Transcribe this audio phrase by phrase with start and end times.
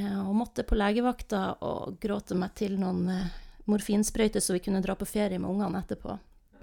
[0.00, 3.30] eh, og måtte på legevakta og gråte meg til noen eh,
[3.70, 6.16] morfinsprøyter så vi kunne dra på ferie med ungene etterpå.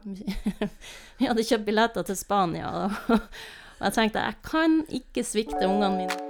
[1.19, 3.27] vi hadde kjøpt billetter til Spania, og,
[3.77, 6.23] jeg tenkte jeg kan ikke svikte ungene mine.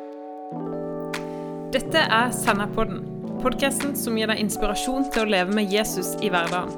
[1.73, 3.03] Dette er Senderpodden,
[3.43, 6.71] podkasten som gir deg inspirasjon til å leve med Jesus i hverdagen.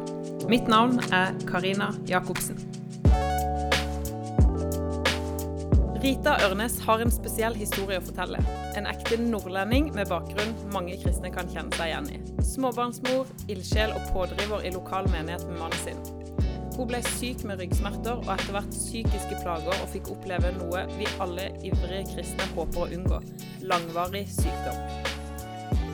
[0.50, 2.57] Mitt navn er Karina Jacobsen.
[6.00, 8.39] Rita Ørnes har en spesiell historie å fortelle.
[8.79, 12.20] En ekte nordlending med bakgrunn mange kristne kan kjenne seg igjen i.
[12.48, 15.99] Småbarnsmor, ildsjel og pådriver i lokal menighet med mannen sin.
[16.77, 21.12] Hun ble syk med ryggsmerter og etter hvert psykiske plager og fikk oppleve noe vi
[21.20, 23.20] alle ivrige kristne håper å unngå
[23.67, 24.80] langvarig sykdom.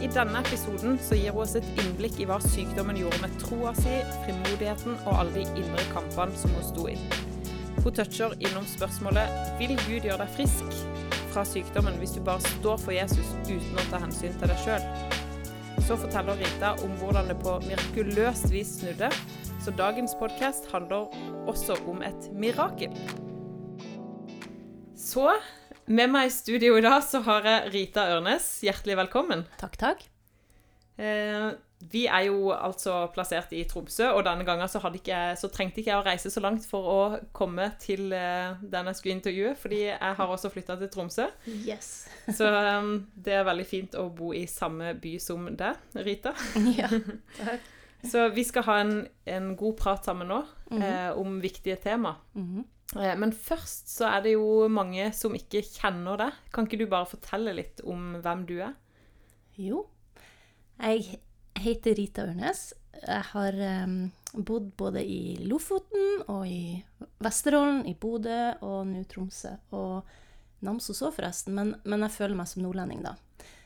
[0.06, 3.73] I denne episoden så gir hun oss et innblikk i hva sykdommen gjorde med troa
[3.81, 7.00] si, frimodigheten og alle de indre kampene som hun sto i.
[7.85, 10.77] Hun toucher innom spørsmålet Vil Gud gjøre deg frisk
[11.30, 14.88] fra sykdommen hvis du bare står for Jesus uten å ta hensyn til deg sjøl?
[15.85, 19.11] Så forteller Rita om hvordan det på mirakuløst vis snudde.
[19.61, 21.11] Så dagens podkast handler
[21.45, 22.95] også om et mirakel.
[24.97, 25.27] Så
[25.86, 28.47] med meg i studio i dag så har jeg Rita Ørnes.
[28.66, 29.45] Hjertelig velkommen.
[29.61, 30.02] Takk, takk.
[30.97, 31.52] Eh,
[31.91, 35.92] vi er jo altså plassert i Tromsø, og denne gangen så, ikke, så, trengte ikke
[35.92, 37.00] jeg å reise så langt for å
[37.36, 41.30] komme til uh, den jeg skulle intervjue, fordi jeg har også flytta til Tromsø.
[41.45, 42.08] Yes.
[42.38, 46.36] så um, det er veldig fint å bo i samme by som deg, Rita.
[46.80, 46.92] ja,
[47.39, 47.72] takk.
[48.05, 50.83] Så vi skal ha en, en god prat sammen nå mm -hmm.
[50.86, 52.16] eh, om viktige tema.
[52.33, 53.02] Mm -hmm.
[53.02, 56.31] eh, men først så er det jo mange som ikke kjenner deg.
[56.53, 58.73] Kan ikke du bare fortelle litt om hvem du er?
[59.58, 59.88] Jo.
[60.80, 61.20] Jeg
[61.66, 62.67] heter Rita Ørnes.
[63.02, 63.97] Jeg har um,
[64.33, 66.77] bodd både i Lofoten og i
[67.23, 69.55] Vesterålen, i Bodø og nå Tromsø.
[69.75, 70.05] Og
[70.66, 71.55] Namsos òg, forresten.
[71.58, 73.16] Men, men, jeg føler meg som nordlending, da.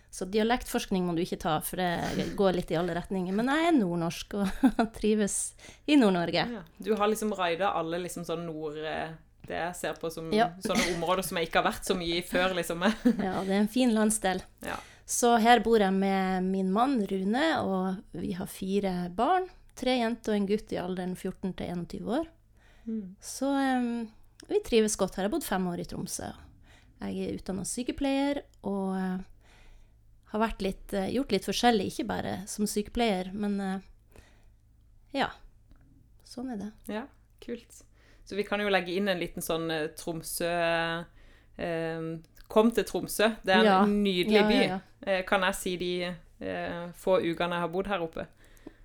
[0.09, 3.33] Så dialektforskning må du ikke ta, for det går litt i alle retninger.
[3.35, 5.39] Men jeg er nordnorsk og trives
[5.85, 6.45] i Nord-Norge.
[6.57, 8.79] Ja, du har liksom raida alle liksom sånn nord...
[9.49, 10.51] Det jeg ser på som ja.
[10.61, 12.83] sånne områder som jeg ikke har vært så mye i før, liksom.
[13.27, 14.43] ja, det er en fin landsdel.
[14.61, 14.75] Ja.
[15.09, 19.47] Så her bor jeg med min mann Rune, og vi har fire barn.
[19.79, 22.27] Tre jenter og en gutt i alderen 14 til 21 år.
[22.85, 23.15] Mm.
[23.23, 24.05] Så um,
[24.51, 25.25] vi trives godt her.
[25.25, 26.29] Jeg har bodd fem år i Tromsø.
[26.99, 29.17] Jeg er utdanna sykepleier og uh,
[30.35, 33.87] har litt, uh, gjort litt forskjellig, ikke bare som sykepleier, men uh,
[35.15, 35.31] ja.
[36.27, 36.73] Sånn er det.
[36.91, 37.07] Ja,
[37.41, 37.81] kult.
[38.29, 40.53] Så vi kan jo legge inn en liten sånn Tromsø
[42.49, 43.29] Kom til Tromsø.
[43.45, 43.79] Det er en ja.
[43.85, 44.59] nydelig by.
[44.63, 48.25] Ja, ja, kan jeg si de eh, få ukene jeg har bodd her oppe.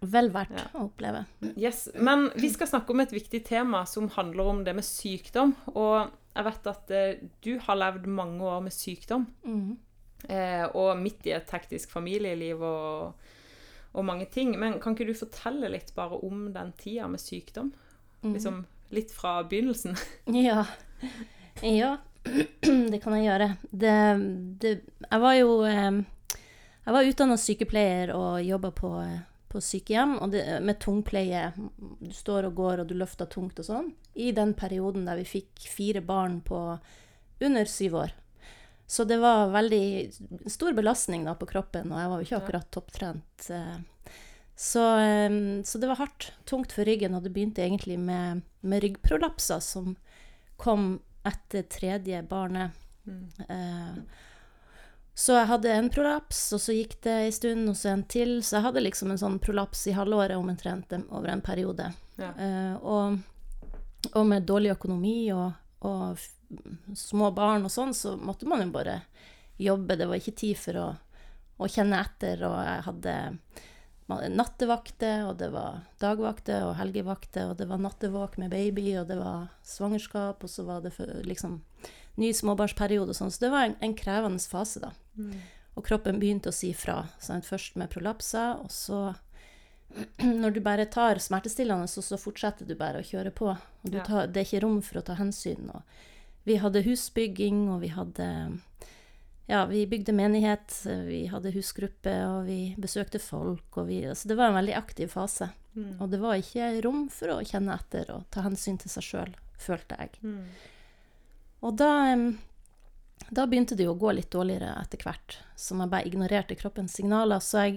[0.04, 1.22] Vel verdt å oppleve.
[1.56, 1.86] Yes.
[1.97, 5.54] Men vi skal snakke om et viktig tema som handler om det med sykdom.
[5.72, 9.26] Og jeg vet at eh, du har levd mange år med sykdom.
[9.47, 9.76] Mm.
[10.28, 13.26] Eh, og midt i et hektisk familieliv og,
[13.92, 14.54] og, mange ting.
[14.60, 17.72] Men kan ikke du fortelle litt bare om den tida med sykdom?
[18.20, 18.32] Mm.
[18.34, 18.64] Liksom
[18.94, 19.97] litt fra begynnelsen.
[20.48, 20.66] ja.
[21.62, 21.97] Ja,
[22.92, 23.48] det kan jeg gjøre.
[23.70, 23.94] Det,
[24.62, 24.72] det,
[25.04, 28.90] jeg var jo Jeg var utdanna sykepleier og jobba på,
[29.52, 31.46] på, sykehjem og det, med tungpleie.
[32.00, 33.94] Du står og går, og du løfter tungt og sånn.
[34.14, 36.60] I den perioden der vi fikk fire barn på
[37.44, 38.14] under syv år.
[38.86, 40.12] Så det var veldig
[40.52, 43.46] stor belastning da på kroppen, og jeg var jo ikke akkurat topptrent.
[43.48, 43.78] Eh.
[44.56, 44.82] Så,
[45.64, 46.32] så, det var hardt.
[46.44, 49.96] Tungt for ryggen, og det begynte egentlig med, med ryggprolapser som
[50.60, 52.70] kom etter tredje barnet.
[53.06, 53.28] Mm.
[53.48, 54.22] Eh,
[55.14, 58.36] så jeg hadde en prolaps, og så gikk det en stund, og så en til.
[58.42, 61.92] Så jeg hadde liksom en sånn prolaps i halvåret omtrent over en periode.
[62.18, 62.32] Ja.
[62.34, 63.20] Eh, og,
[64.10, 65.52] og, med dårlig økonomi og,
[65.86, 66.24] og,
[66.98, 68.98] små barn og sånn, så måtte man jo bare
[69.58, 69.96] jobbe.
[69.98, 70.88] Det var ikke tid for å,
[71.62, 73.14] å kjenne etter, og jeg hadde
[74.06, 79.16] nattevakter, og det var dagvakter og helgevakter, og det var nattevåk med baby, og det
[79.19, 81.62] var svangerskap, og så var det for, liksom
[82.20, 83.32] ny småbarnsperiode og sånn.
[83.32, 84.92] Så det var en, en krevende fase, da.
[85.16, 85.38] Mm.
[85.75, 87.00] Og kroppen begynte å si fra.
[87.22, 87.47] Sant?
[87.48, 89.15] Først med prolapser, og så
[90.42, 93.53] Når du bare tar smertestillende, så, så fortsetter du bare å kjøre på.
[94.03, 95.68] Tar, det er ikke rom for å ta hensyn.
[95.71, 95.84] Og
[96.48, 98.27] vi hadde husbygging, og vi hadde
[99.46, 103.76] ja, vi bygde menighet, vi hadde husgruppe, og vi besøkte folk.
[103.76, 105.50] Og vi, altså det var en veldig aktiv fase.
[105.74, 105.98] Mm.
[105.98, 109.32] Og det var ikke rom for å kjenne etter og ta hensyn til seg sjøl,
[109.60, 110.10] følte jeg.
[110.22, 110.44] Mm.
[111.64, 111.92] Og da,
[113.28, 116.96] da, begynte det jo å gå litt dårligere etter hvert, som jeg bare ignorerte kroppens
[116.96, 117.41] signaler.
[117.44, 117.72] Så jeg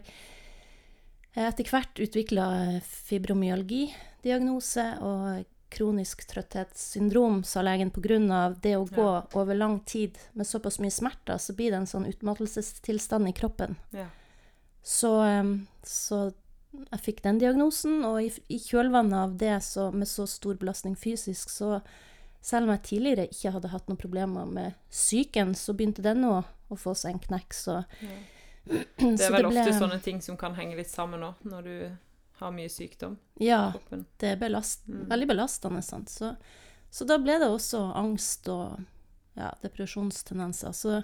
[1.38, 2.46] etter hvert utvikla
[2.88, 8.56] fibromyalgi-diagnose, og kronisk trøtthetssyndrom, sa legen, pga.
[8.62, 12.08] det å gå over lang tid med såpass mye smerter, så blir det en sånn
[12.08, 13.76] utmattelsestilstand i kroppen.
[13.92, 14.08] Ja.
[14.84, 15.12] Så,
[15.84, 16.20] så
[16.78, 20.96] jeg fikk den diagnosen, og i, i kjølvannet av det, så, med så stor belastning
[20.96, 21.80] fysisk, så
[22.42, 26.42] selv om jeg tidligere ikke hadde hatt noen problemer med psyken, så begynte den å,
[26.70, 27.82] å få seg en knekk, så
[28.68, 31.76] Det er vel ofte ble- sånne ting som kan henge litt sammen òg, når du
[32.40, 34.06] har mye sykdom Ja, i kroppen.
[34.20, 35.08] det er belast, Mm.
[35.10, 36.10] veldig belastende, sant.
[36.10, 36.36] Så,
[36.92, 38.80] så da ble det også angst og
[39.36, 40.72] ja, depresjonstendenser.
[40.74, 41.04] Så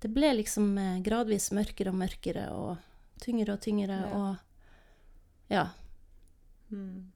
[0.00, 2.76] det ble liksom eh, gradvis mørkere og mørkere og
[3.22, 4.16] tyngre og tyngre Ja.
[4.16, 4.36] og
[5.50, 5.66] Ja.
[6.70, 7.12] Mm.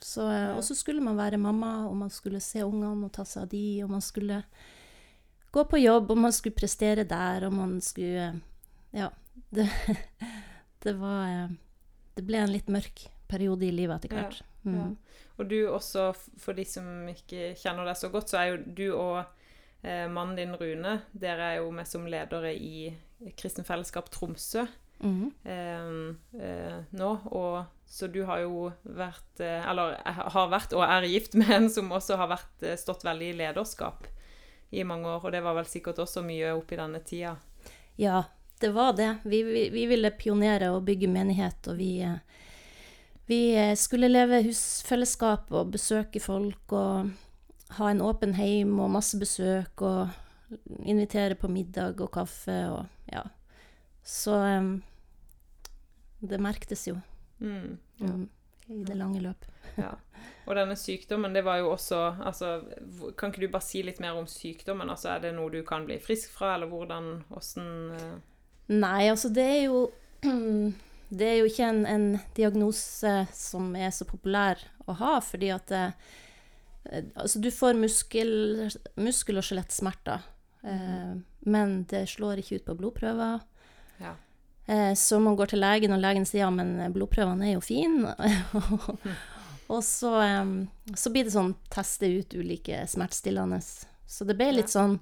[0.00, 3.24] Så, eh, og så skulle man være mamma, og man skulle se ungene og ta
[3.24, 4.44] seg av de, og man skulle
[5.52, 8.40] gå på jobb, og man skulle prestere der, og man skulle
[8.92, 9.10] Ja.
[9.54, 9.68] Det,
[10.82, 11.48] det var eh,
[12.18, 14.42] Det ble en litt mørk periode i livet etter Ja, hvert.
[14.66, 14.96] Mm.
[15.38, 16.10] Og du også,
[16.42, 19.20] for de som ikke kjenner deg så godt, så er jo du og
[19.86, 22.90] eh, mannen din Rune Dere er jo med som ledere i
[23.38, 24.66] Kristen Fellesskap Tromsø
[24.98, 25.30] mm.
[25.44, 25.92] eh,
[26.42, 27.10] eh, nå.
[27.30, 31.54] Og så du har jo vært eh, Eller eh, har vært og er gift med
[31.54, 34.08] en som også har vært, eh, stått veldig i lederskap
[34.70, 35.22] i mange år.
[35.24, 37.36] Og det var vel sikkert også mye oppi denne tida.
[37.98, 38.24] Ja,
[38.62, 39.10] det var det.
[39.24, 41.92] Vi, vi, vi ville pionere og bygge menighet, og vi,
[43.26, 43.40] vi
[43.76, 47.10] skulle leve husfellesskap og besøke folk og
[47.78, 50.08] ha en åpen heim og masse besøk og
[50.88, 53.22] invitere på middag og kaffe og ja.
[54.08, 54.70] Så um,
[56.24, 56.96] det merktes jo
[57.38, 58.06] Mm, ja.
[58.06, 58.24] um,
[58.68, 59.44] i det lange løp.
[59.78, 59.92] Ja.
[60.48, 62.48] Og denne sykdommen, det var jo også altså,
[63.16, 64.90] Kan ikke du bare si litt mer om sykdommen?
[64.90, 68.16] Altså, Er det noe du kan bli frisk fra, eller hvordan Åssen eh,
[68.68, 69.88] Nei, altså det er jo
[71.08, 75.70] Det er jo ikke en, en diagnose som er så populær å ha, fordi at
[75.72, 75.84] det,
[76.90, 78.30] eh, Altså du får muskel,
[78.96, 80.22] muskel- og skjelettsmerter,
[80.64, 81.16] eh,
[81.48, 83.42] men det slår ikke ut på blodprøver.
[84.00, 84.14] Ja.
[84.64, 88.14] Eh, så man går til legen, og legen sier ja, men blodprøvene er jo fine.
[89.74, 90.14] og så,
[90.96, 93.60] så blir det sånn teste ut ulike smertestillende.
[94.08, 94.96] Så det ble litt sånn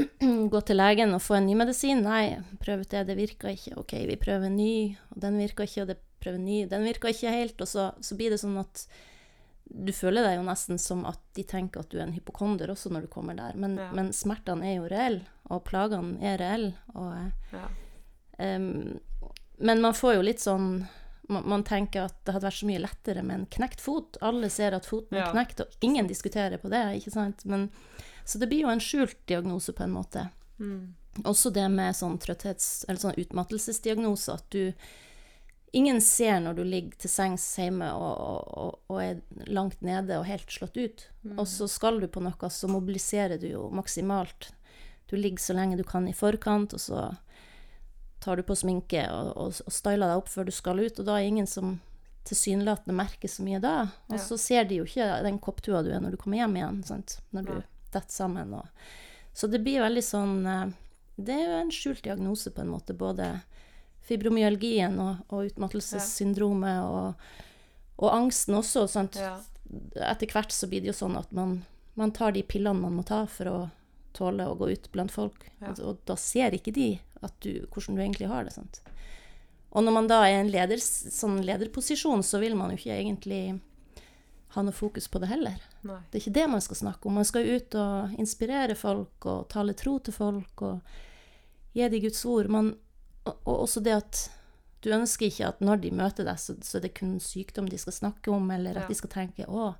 [0.52, 2.02] gå til legen og få en ny medisin.
[2.06, 3.76] Nei, prøv ut det, det virka ikke.
[3.82, 6.84] Ok, vi prøver en ny, og den virka ikke, og det prøver en ny, den
[6.86, 7.60] virka ikke helt.
[7.60, 8.86] Og så, så blir det sånn at
[9.72, 12.90] du føler deg jo nesten som at de tenker at du er en hypokonder også
[12.92, 13.54] når du kommer der.
[13.56, 13.90] Men, Ja.
[13.96, 16.74] men smertene er jo reelle, og plagene er reelle.
[16.94, 17.68] Og ja.
[18.56, 18.98] um,
[19.62, 20.82] men man får jo litt sånn
[21.28, 24.16] man, man tenker at det hadde vært så mye lettere med en knekt fot.
[24.24, 25.30] Alle ser at foten er Ja.
[25.32, 26.82] knekt, og ingen diskuterer på det.
[26.98, 27.44] ikke sant?
[27.44, 27.70] Men,
[28.24, 30.30] så det blir jo en skjult diagnose på en måte.
[30.58, 30.94] Mm.
[31.24, 34.72] Også det med sånn trøtthets- eller sånn utmattelsesdiagnose, at du
[35.74, 40.26] Ingen ser når du ligger til sengs hjemme og, og, og, er langt nede og
[40.28, 41.06] helt slått ut.
[41.38, 44.50] Og så skal du på noe, så mobiliserer du jo maksimalt.
[45.08, 47.16] Du ligger så lenge du kan i forkant, og så
[48.22, 51.08] tar du på sminke og, og, og styler deg opp før du skal ut, og
[51.08, 51.76] da er ingen som
[52.28, 53.76] tilsynelatende merker så mye da.
[54.06, 54.22] Og Ja.
[54.22, 57.16] så ser de jo ikke den kopptua du er når du kommer hjem igjen, sant?
[57.34, 57.62] når du ja.
[57.96, 58.54] detter sammen.
[58.54, 58.68] Og,
[59.34, 60.66] så det blir veldig sånn eh,
[61.16, 62.94] Det er jo en skjult diagnose, på en måte.
[62.96, 63.26] Både
[64.06, 67.26] fibromyalgien og, og utmattelsessyndromet og,
[67.98, 68.86] og angsten også.
[68.90, 69.18] Sant?
[69.20, 69.36] ja.
[70.08, 71.62] Etter hvert så blir det jo sånn at man,
[71.94, 73.58] man tar de pillene man må ta for å
[74.12, 75.46] tåle å gå ut blant folk.
[75.60, 75.70] Ja.
[75.72, 76.98] Og, og da ser ikke de
[77.40, 78.52] du, hvordan du egentlig har det.
[78.52, 78.80] Sant?
[79.72, 82.96] Og når man da er i en leder, sånn lederposisjon, så vil man jo ikke
[82.98, 83.60] egentlig
[84.52, 85.62] ha noe fokus på det heller.
[85.88, 86.00] Nei.
[86.10, 87.14] Det er ikke det man skal snakke om.
[87.16, 90.82] Man skal ut og inspirere folk og tale tro til folk og
[91.72, 92.50] gi dem Guds ord.
[92.52, 92.74] Man,
[93.24, 94.22] og, og også det at
[94.82, 97.78] du ønsker ikke at når de møter deg, så, så er det kun sykdom de
[97.80, 98.88] skal snakke om, eller at Ja.
[98.90, 99.74] de skal tenke 'Å,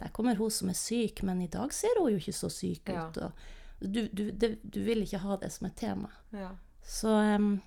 [0.00, 2.88] der kommer hun som er syk, men i dag ser hun jo ikke så syk
[2.88, 3.10] Ja.
[3.10, 3.22] ut'.
[3.22, 3.32] Og
[3.80, 6.10] du, du, det, du vil ikke ha det som et tema.
[6.34, 6.50] Ja.
[6.82, 7.60] Så um,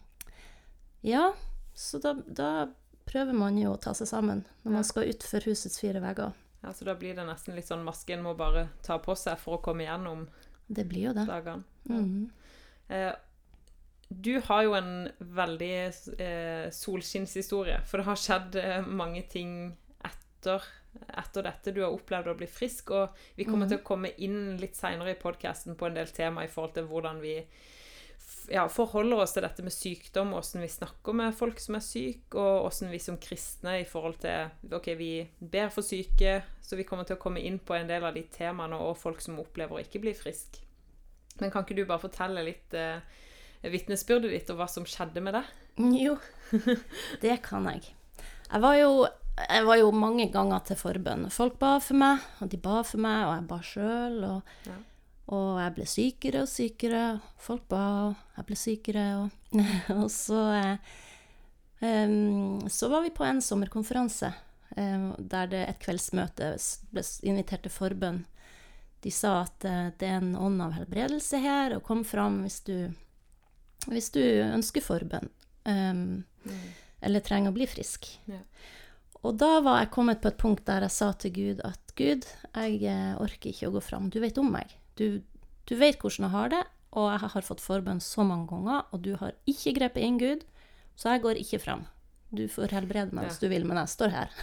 [1.02, 1.32] ja,
[1.74, 2.50] så da, da
[3.08, 4.76] prøver man jo å ta seg sammen når Ja.
[4.76, 6.34] man skal utfor husets fire vegger.
[6.64, 9.58] ja, så da blir det nesten litt sånn masken må bare ta på seg for
[9.58, 10.28] å komme gjennom
[10.68, 11.26] Det blir jo det.
[11.28, 11.64] dagene.
[11.90, 12.30] Mhm.
[12.90, 13.14] Eh,
[14.12, 15.72] du har jo en veldig
[16.20, 20.62] eh, solskinnshistorie, for det har skjedd eh, mange ting etter,
[21.08, 21.74] etter dette.
[21.74, 23.72] Du har opplevd å bli frisk, og vi kommer mm.
[23.72, 26.90] til å komme inn litt seinere i podkasten på en del tema i forhold til
[26.90, 27.38] hvordan vi
[28.52, 32.40] ja, forholder oss til dette med sykdom, åssen vi snakker med folk som er syke,
[32.40, 36.86] og åssen vi som kristne i forhold til OK, vi ber for syke, så vi
[36.88, 39.78] kommer til å komme inn på en del av de temaene, og folk som opplever
[39.78, 40.62] å ikke bli frisk.
[41.40, 43.02] Men kan ikke du bare fortelle litt eh,
[43.64, 45.46] vitnesbyrdet ditt og hva som skjedde med det?
[46.02, 46.18] Jo,
[47.24, 47.94] det kan jeg.
[48.52, 48.92] Jeg var jo
[49.38, 51.30] jeg var jo mange ganger til forbønn.
[51.32, 54.24] Folk ba for meg, og de ba for meg, og jeg ba sjøl.
[54.28, 54.78] Og, Ja.
[55.32, 57.22] og jeg ble sykere og sykere.
[57.38, 59.06] Folk ba, og jeg ble sykere.
[59.24, 59.30] Og,
[60.04, 60.42] og så
[61.82, 64.34] em, Så var vi på en sommerkonferanse
[64.78, 66.54] eh, der det et kveldsmøte
[66.92, 68.26] ble invitert til forbønn.
[69.02, 72.60] De sa at eh, det er en ånd av helbredelse her, og kom fram hvis
[72.68, 72.76] du,
[73.90, 75.30] hvis du ønsker forbønn.
[75.66, 76.24] em,
[77.02, 78.08] eller trenger å bli frisk.
[78.30, 78.40] Ja.
[79.22, 82.26] Og da var jeg kommet på et punkt der jeg sa til Gud at Gud,
[82.56, 84.10] jeg eh, orker ikke å gå fram.
[84.10, 84.72] Du vet om meg.
[84.98, 85.22] Du,
[85.70, 86.62] du vet hvordan jeg har det,
[86.98, 90.46] og jeg har fått forbønn så mange ganger, og du har ikke grepet inn, Gud,
[91.00, 91.86] så jeg går ikke fram.
[92.32, 93.30] Du får helbrede meg Ja.
[93.30, 94.34] hvis du vil, men jeg står her.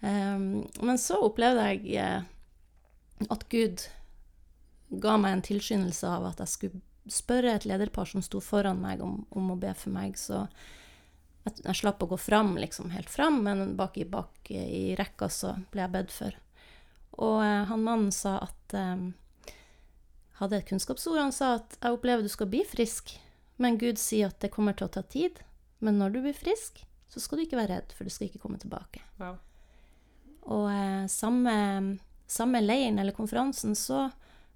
[0.00, 2.26] um, men så opplevde jeg eh,
[3.28, 3.86] at Gud
[4.90, 9.00] ga meg en tilskyndelse av at jeg skulle spørre et lederpar som sto foran meg,
[9.04, 10.16] om, om å be for meg.
[10.20, 10.46] Så
[11.48, 15.30] jeg, jeg slapp å gå fram, liksom helt fram, men bak i, bak i rekka
[15.32, 16.36] så ble jeg bedt for.
[17.18, 19.08] Og eh, han mannen sa at eh,
[20.38, 21.18] Hadde et kunnskapsord.
[21.18, 23.16] Han sa at jeg opplever du skal bli frisk,
[23.58, 25.40] men Gud sier at det kommer til å ta tid.
[25.82, 26.78] Men når du blir frisk,
[27.10, 29.02] så skal du ikke være redd, for du skal ikke komme tilbake.
[29.18, 29.40] Wow.
[30.54, 31.56] Og eh, samme,
[32.30, 34.06] samme leiren eller konferansen, så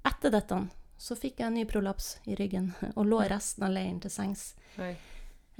[0.06, 0.60] etter dette,
[1.02, 4.52] så fikk jeg en ny prolaps i ryggen og lå resten av leiren til sengs.
[4.78, 4.94] Oi.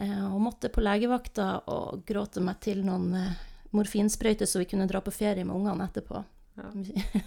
[0.02, 3.40] Eh, og måtte på legevakta og gråte meg til noen eh,
[3.76, 6.24] morfinsprøyter så vi kunne dra på ferie med ungene etterpå.
[6.58, 6.68] Ja.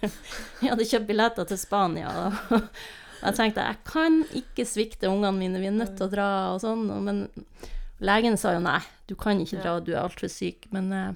[0.59, 2.11] vi hadde kjøpt billetter til Spania.
[2.11, 2.57] Og
[3.23, 6.61] jeg tenkte jeg kan ikke svikte ungene mine, vi er nødt til å dra og
[6.65, 6.83] sånn.
[7.05, 7.25] Men
[8.03, 10.67] legen sa jo nei, du kan ikke dra, du er altfor syk.
[10.75, 11.11] Men eh,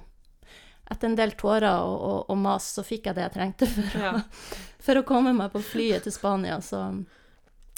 [0.89, 3.99] etter en del tårer og, og, og mas, så fikk jeg det jeg trengte for,
[3.99, 4.15] Ja.
[4.85, 6.61] for å komme meg på flyet til Spania.
[6.63, 6.85] Så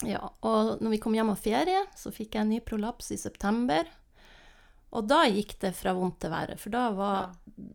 [0.08, 0.22] ja.
[0.48, 3.90] Og når vi kom hjem av ferie, så fikk jeg en ny prolaps i september.
[4.92, 7.30] Og da gikk det fra vondt til verre, for da var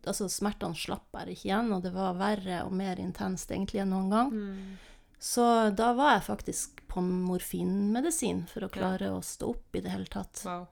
[0.05, 3.93] altså smertene slapp bare ikke igjen, og det var verre og mer intenst egentlig enn
[3.95, 4.33] noen gang.
[4.33, 4.75] Mm.
[5.17, 9.95] Så da var jeg faktisk på morfinmedisin for å klare å stå opp i det
[9.95, 10.43] hele tatt.
[10.45, 10.67] Wow.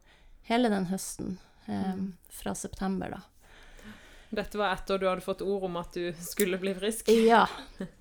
[0.46, 1.96] Hele den høsten, eh,
[2.30, 3.24] fra september, da.
[4.36, 7.10] Dette var etter du hadde fått ord om at du skulle bli frisk?
[7.26, 7.46] Ja,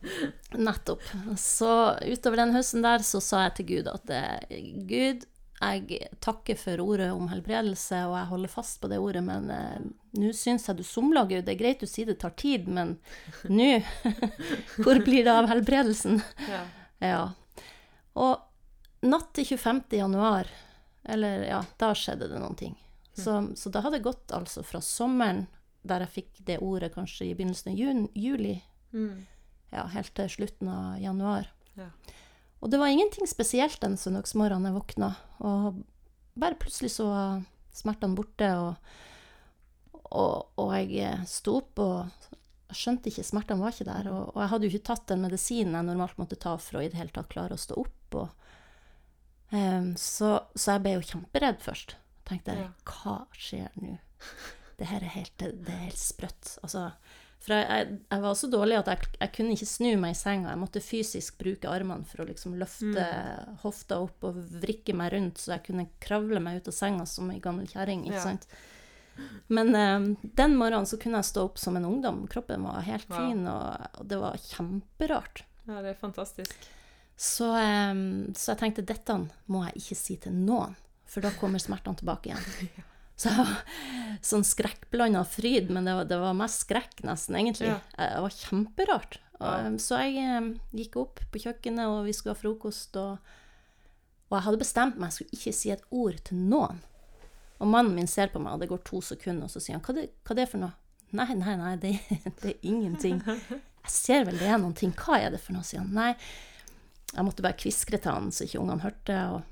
[0.69, 1.05] nettopp.
[1.39, 1.71] Så
[2.03, 5.25] utover den høsten der så sa jeg til Gud at eh, Gud,
[5.61, 9.87] jeg takker for ordet om helbredelse, og jeg holder fast på det ordet, men eh,
[10.21, 11.45] nå syns jeg du somler, Gud.
[11.47, 12.97] Det er greit du sier det tar tid, men
[13.59, 13.71] nå
[14.83, 16.21] Hvor blir det av helbredelsen?
[16.51, 16.65] Ja.
[17.05, 17.25] Ja.
[18.15, 19.85] Og natt til 25.
[19.99, 20.49] januar,
[21.05, 22.75] eller ja, da skjedde det noen ting.
[23.15, 25.45] Så, så da hadde det gått altså fra sommeren,
[25.85, 28.59] der jeg fikk det ordet kanskje i begynnelsen av jun, juli,
[28.95, 29.25] Mm.
[29.73, 31.49] ja, helt til slutten av januar.
[31.75, 31.89] Ja.
[32.63, 35.09] Og det var ingenting spesielt den søndagsmorgenen jeg våkna,
[35.43, 35.81] og
[36.39, 37.43] bare plutselig så var
[37.75, 38.77] smertene borte, og,
[40.15, 42.31] og, og jeg sto opp og
[42.75, 44.09] skjønte ikke, smertene var ikke der.
[44.13, 46.85] Og, og jeg hadde jo ikke tatt den medisinen jeg normalt måtte ta for å
[46.85, 48.17] i det hele tatt klare å stå opp.
[48.23, 48.49] Og,
[49.51, 51.97] um, så, så jeg ble jo kjemperedd først.
[52.25, 53.99] Tenkte jeg, hva skjer nå?
[54.79, 56.59] Det her er helt, det, er helt sprøtt.
[56.67, 56.89] Altså,
[57.45, 60.19] for jeg, jeg, jeg var så dårlig at jeg, jeg kunne ikke snu meg i
[60.19, 60.51] senga.
[60.55, 63.05] Jeg måtte fysisk bruke armene for å liksom løfte
[63.63, 67.31] hofta opp og vrikke meg rundt, så jeg kunne kravle meg ut av senga som
[67.31, 68.07] ei gammel kjerring.
[68.09, 68.23] ikke Ja.
[68.31, 68.47] sant?
[69.47, 72.25] Men eh, den morgenen så kunne jeg stå opp som en ungdom.
[72.33, 73.19] Kroppen var helt Wow.
[73.21, 75.45] fin, og, og det var kjemperart.
[75.69, 76.57] ja, det er fantastisk.
[77.17, 77.93] Så, eh,
[78.35, 80.75] så jeg tenkte dette må jeg ikke si til noen,
[81.07, 82.83] for da kommer smertene tilbake igjen.
[83.17, 83.53] Så jeg var
[84.27, 87.69] sånn skrekkblanda fryd, men det var, det var mest skrekk, nesten, egentlig.
[87.71, 87.77] Ja.
[87.99, 89.19] Eh, Det var kjemperart.
[89.39, 90.49] Og, eh, Så jeg eh,
[90.81, 93.19] gikk opp på kjøkkenet, og vi skulle ha frokost, og,
[94.31, 96.83] og jeg hadde bestemt meg, jeg skulle ikke si et ord til noen.
[97.63, 99.85] Og mannen min ser på meg, og det går to sekunder, og så sier han
[99.87, 100.75] hva det, hva det er for noe?
[101.15, 101.93] Nei, nei, nei, det,
[102.43, 103.21] det er ingenting.
[103.31, 104.91] Jeg ser vel det er noen ting.
[104.99, 105.63] Hva er det for noe?
[105.63, 105.93] sier han.
[105.95, 106.11] Nei,
[107.15, 109.19] jeg måtte bare kviskre til han så ikke ungene hørte.
[109.37, 109.43] og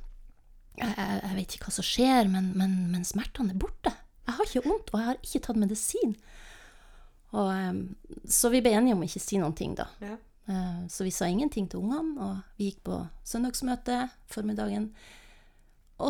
[0.78, 3.92] jeg, jeg, vet ikke hva som skjer, men, men, men smertene er borte.
[4.26, 6.14] Jeg har ikke vondt, og jeg har ikke tatt medisin.
[7.32, 7.80] Og,
[8.28, 9.88] så vi ble enige om å ikke si noen ting, da.
[10.04, 10.16] Ja.
[10.52, 12.98] Eh, så vi sa ingenting til ungene, og vi gikk på
[13.28, 14.90] søndagsmøte formiddagen.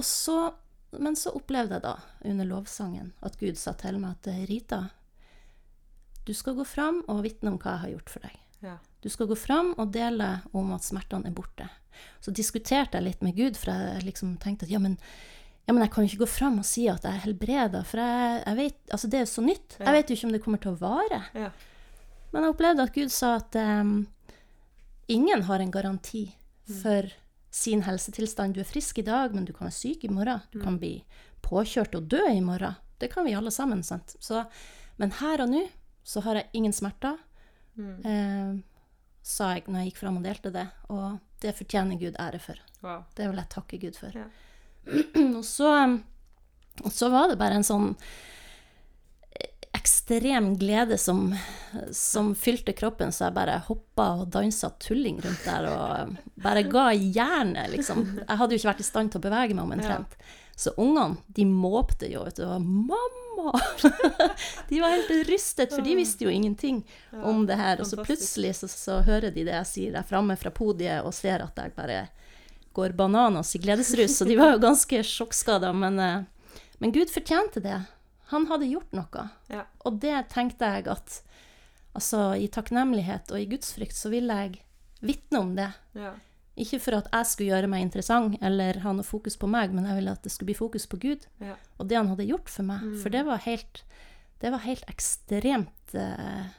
[0.02, 0.36] Så,
[0.98, 1.96] men så opplevde jeg da,
[2.30, 4.82] under lovsangen, at Gud sa til meg at Rita,
[6.22, 8.41] du skal gå fram og vitne om hva jeg har gjort for deg.
[8.62, 8.78] Ja.
[9.02, 11.68] Du skal gå fram og dele om at smertene er borte.
[12.22, 14.96] Så diskuterte jeg litt med Gud, for jeg liksom tenkte at ja, men,
[15.66, 18.02] ja, men jeg kan jo ikke gå fram og si at jeg er helbreda, for
[18.02, 19.76] jeg, jeg vet, altså det er så nytt.
[19.78, 19.88] Ja.
[19.88, 21.22] Jeg vet jo ikke om det kommer til å vare.
[21.36, 21.50] Ja.
[22.32, 23.96] Men jeg opplevde at Gud sa at um,
[25.12, 26.24] ingen har en garanti
[26.80, 27.10] for
[27.52, 28.54] sin helsetilstand.
[28.54, 30.40] Du er frisk i dag, men du kan være syk i morgen.
[30.54, 30.94] Du kan bli
[31.44, 32.78] påkjørt og dø i morgen.
[33.02, 34.14] Det kan vi alle sammen, sant.
[34.22, 34.44] Så,
[34.96, 35.66] men her og nå
[36.06, 37.18] så har jeg ingen smerter,
[37.78, 37.94] Mm.
[38.04, 38.56] eh,
[39.22, 40.66] sa jeg når jeg gikk fram og delte det.
[40.92, 42.60] Og det fortjener Gud ære for.
[42.82, 43.04] Wow.
[43.16, 44.18] Det vil jeg takke Gud for.
[44.18, 44.28] Ja.
[45.38, 45.72] og, så,
[46.82, 47.92] og så var det bare en sånn
[49.82, 51.34] ekstrem glede som,
[51.96, 56.90] som fylte kroppen, så jeg bare hoppa og dansa tulling rundt der og bare ga
[56.94, 58.04] jernet, liksom.
[58.20, 60.14] Jeg hadde jo ikke vært i stand til å bevege meg omtrent.
[60.56, 62.44] Så ungene, de måpte jo, vet du.
[62.46, 63.60] Og 'mamma!'
[64.68, 66.82] de var helt rystet, for de visste jo ingenting
[67.22, 67.80] om det her.
[67.80, 71.14] Og så plutselig så, så hører de det jeg sier der framme fra podiet, og
[71.14, 72.04] ser at jeg bare
[72.72, 74.16] går bananas i gledesrus.
[74.18, 76.22] Så de var jo ganske sjokkskada, men, eh,
[76.78, 77.80] men Gud fortjente det.
[78.32, 79.28] Han hadde gjort noe.
[79.52, 79.66] Ja.
[79.84, 81.18] Og det tenkte jeg at
[81.92, 84.62] altså, i takknemlighet og i gudsfrykt så ville jeg
[85.04, 85.68] vitne om det.
[85.98, 86.14] Ja.
[86.60, 89.86] Ikke for at jeg skulle gjøre meg interessant eller ha noe fokus på meg, men
[89.88, 91.54] jeg ville at det skulle bli fokus på Gud Ja.
[91.78, 92.82] og det han hadde gjort for meg.
[93.00, 93.80] For det var helt,
[94.42, 96.50] det var helt ekstremt eh,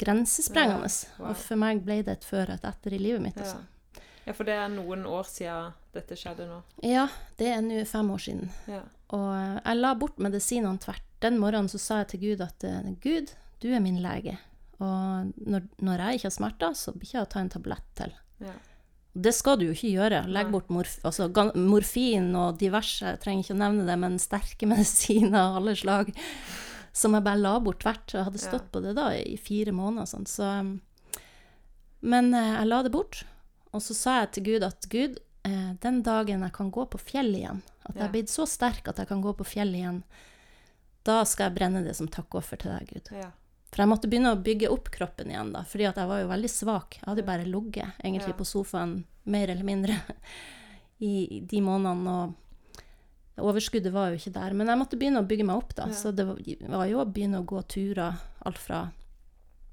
[0.00, 0.88] grensesprengende.
[0.92, 1.30] Ja, wow.
[1.32, 3.40] Og for meg ble det et før og et etter i livet mitt.
[3.40, 3.48] Ja.
[3.48, 4.06] Altså.
[4.26, 6.60] ja, for det er noen år siden dette skjedde nå.
[6.86, 7.08] Ja,
[7.40, 8.52] det er nå fem år siden.
[8.70, 8.84] Ja.
[9.16, 11.04] Og eh, jeg la bort medisinene tvert.
[11.20, 14.38] Den morgenen så sa jeg til Gud at eh, Gud, du er min lege.
[14.80, 17.88] Og når, når jeg ikke har smerter, så blir ikke jeg å ta en tablett
[17.98, 18.14] til.
[18.40, 18.52] Ja.
[19.12, 20.20] Det skal du jo ikke gjøre.
[20.30, 21.26] Legg bort morf altså,
[21.58, 26.12] morfin og diverse, jeg trenger ikke å nevne det, men sterke medisiner av alle slag,
[26.94, 28.14] som jeg bare la bort tvert.
[28.14, 28.72] Jeg hadde stått Ja.
[28.76, 30.06] på det da i fire måneder.
[30.12, 30.28] Sånn.
[30.30, 30.46] Så,
[32.00, 33.24] men eh, jeg la det bort,
[33.74, 35.18] og så sa jeg til Gud at Gud,
[35.48, 38.88] eh, den dagen jeg kan gå på fjell igjen, at jeg er blitt så sterk
[38.92, 40.02] at jeg kan gå på fjell igjen,
[41.06, 43.10] da skal jeg brenne det som takkoffer til deg, Gud.
[43.16, 43.30] Ja.
[43.70, 46.28] For jeg måtte begynne å bygge opp kroppen igjen, da, fordi at jeg var jo
[46.32, 46.96] veldig svak.
[46.98, 48.38] Jeg hadde jo bare ligget egentlig Ja.
[48.40, 49.94] på sofaen, mer eller mindre,
[50.98, 52.16] i, de månedene.
[53.40, 54.52] Og overskuddet var jo ikke der.
[54.58, 55.86] Men jeg måtte begynne å bygge meg opp, da.
[55.88, 55.94] Ja.
[55.96, 56.40] Så det var,
[56.74, 58.18] var jo å begynne å gå turer.
[58.44, 58.88] Alt fra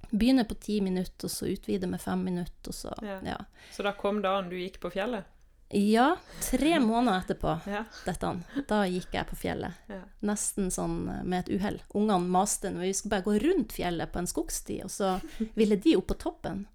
[0.07, 3.17] Begynne på ti minutter, og så utvide med fem minutter, og så Ja.
[3.25, 3.37] Ja.
[3.75, 5.25] Så da kom dagen du gikk på fjellet?
[5.69, 7.83] Ja tre måneder etterpå Ja.
[8.05, 8.29] dette,
[8.69, 9.73] da gikk jeg på fjellet.
[9.91, 10.01] Ja.
[10.23, 11.81] Nesten sånn eh, med et uhell.
[11.93, 15.17] Ungene maste når vi skulle bare gå rundt fjellet på en skogsti, og så
[15.59, 16.65] ville de opp på toppen.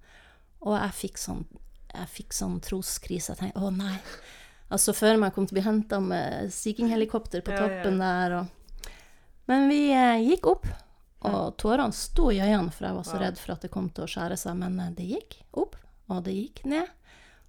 [0.61, 1.45] Og jeg fikk sånn,
[1.93, 3.33] jeg fikk sånn troskrise.
[3.33, 3.97] Jeg tenkte å nei.
[4.73, 7.99] Altså før jeg kom til å bli henta med Sea King-helikopter på Ja, ja, toppen
[8.01, 8.37] der.
[8.39, 8.93] Og...
[9.51, 10.69] Men vi eh, gikk opp,
[11.29, 14.05] og tårene sto i øynene, for jeg var så redd for at det kom til
[14.07, 14.57] å skjære seg.
[14.61, 15.77] Men eh, det gikk opp,
[16.13, 16.89] og det gikk ned.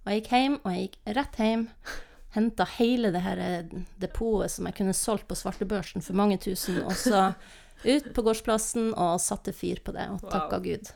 [0.04, 1.62] Og jeg gikk hjem, og jeg gikk rett hjem.
[2.34, 3.62] Henta hele det her eh,
[4.02, 7.28] depotet som jeg kunne solgt på svartebørsen for mange tusen, og så
[7.84, 10.30] ut på gårdsplassen og satte fyr på det, og Wow.
[10.34, 10.90] takka Gud.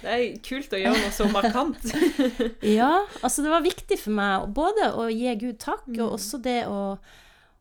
[0.00, 1.82] Det er kult å gjøre noe så markant.
[2.64, 6.00] Ja, altså det var viktig for meg både å gi Gud takk, Mm.
[6.06, 6.96] og også det å,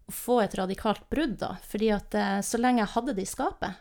[0.08, 1.58] å få et radikalt brudd, da.
[1.68, 3.76] Fordi at eh, så lenge jeg hadde det i skapet,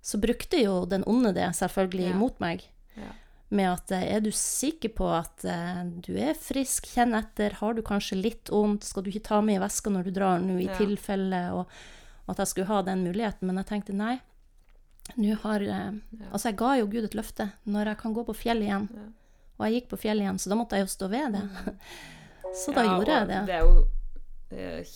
[0.00, 2.16] så brukte jo den onde det selvfølgelig Ja.
[2.16, 2.62] mot meg.
[2.96, 3.10] Ja.
[3.50, 7.74] Med at eh, er du sikker på at eh, du er frisk, kjenn etter, har
[7.74, 10.58] du kanskje litt vondt, skal du ikke ta med i veska når du drar nå,
[10.60, 10.76] i Ja.
[10.76, 11.70] tilfelle, og,
[12.26, 13.46] og at jeg skulle ha den muligheten.
[13.48, 14.18] Men jeg tenkte nei,
[15.16, 15.92] nå har eh,
[16.32, 18.88] Altså, jeg ga jo Gud et løfte når jeg kan gå på fjell igjen.
[18.92, 19.06] Ja.
[19.58, 21.46] Og jeg gikk på fjell igjen, så da måtte jeg jo stå ved det.
[22.58, 23.40] Så da Ja, gjorde jeg det.
[23.48, 24.92] Det er jo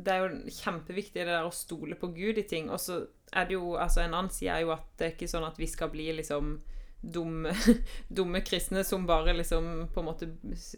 [0.00, 2.70] det er jo kjempeviktig det der å stole på Gud i ting.
[2.72, 5.28] Og så er det jo altså En annen side er jo at det er ikke
[5.30, 6.54] sånn at vi skal bli liksom
[7.00, 7.54] dumme,
[8.08, 10.28] dumme kristne som bare liksom på en måte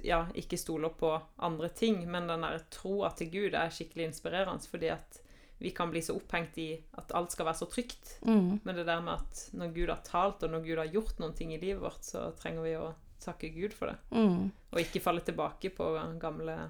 [0.04, 2.04] ja, ikke stoler på andre ting.
[2.10, 5.20] Men den der troa til Gud er skikkelig inspirerende, fordi at
[5.62, 8.16] vi kan bli så opphengt i at alt skal være så trygt.
[8.26, 8.60] Mm.
[8.64, 11.34] Men det der med at når Gud har talt, og når Gud har gjort noen
[11.38, 13.98] ting i livet vårt, så trenger vi å takke Gud for det.
[14.10, 14.50] Mm.
[14.72, 16.60] Og ikke falle tilbake på gamle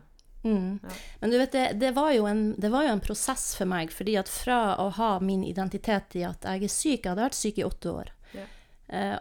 [0.42, 0.80] Mm.
[0.82, 0.88] Ja.
[1.20, 4.16] Men du vet, det, det, var en, det var jo en prosess for meg, fordi
[4.18, 7.60] at fra å ha min identitet i at jeg er syk Jeg hadde vært syk
[7.60, 8.10] i åtte år.
[8.34, 8.48] Yeah.
[8.88, 9.18] Eh,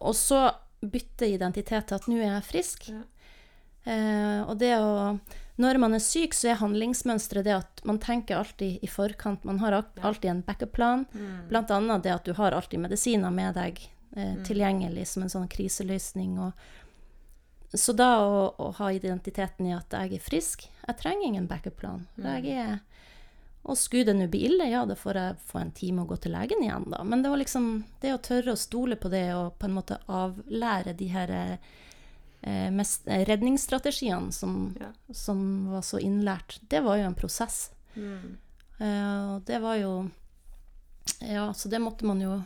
[0.00, 2.88] og så bytte identitet til at nå er jeg frisk.
[2.92, 3.02] Ja.
[3.86, 5.18] Eh, og det å
[5.56, 9.44] Når man er syk, så er handlingsmønsteret det at man tenker alltid i forkant.
[9.48, 11.06] Man har alltid en backup-plan.
[11.14, 11.48] Mm.
[11.48, 13.80] Blant annet det at du har alltid medisiner med deg
[14.16, 14.44] eh, Mm.
[14.44, 16.38] tilgjengelig som en sånn kriseløsning.
[16.38, 16.52] Og,
[17.72, 22.06] så da å, å ha identiteten i at jeg er frisk Jeg trenger ingen backup-plan.
[22.16, 22.26] Mm.
[22.44, 22.78] Jeg er
[23.66, 26.16] Og skulle det nå bli ille, ja, da får jeg få en time og gå
[26.22, 27.00] til legen igjen, da.
[27.02, 27.64] Men det var liksom
[28.00, 32.68] det å tørre å stole på det og på en måte avlære de her eh,
[32.70, 34.92] mest, eh, redningsstrategiene som, Ja.
[35.12, 35.40] som
[35.72, 37.70] var så innlært, det var jo en prosess.
[37.96, 38.36] Mm.
[38.78, 40.10] Eh, og det var jo
[41.22, 42.42] Ja, så det måtte man jo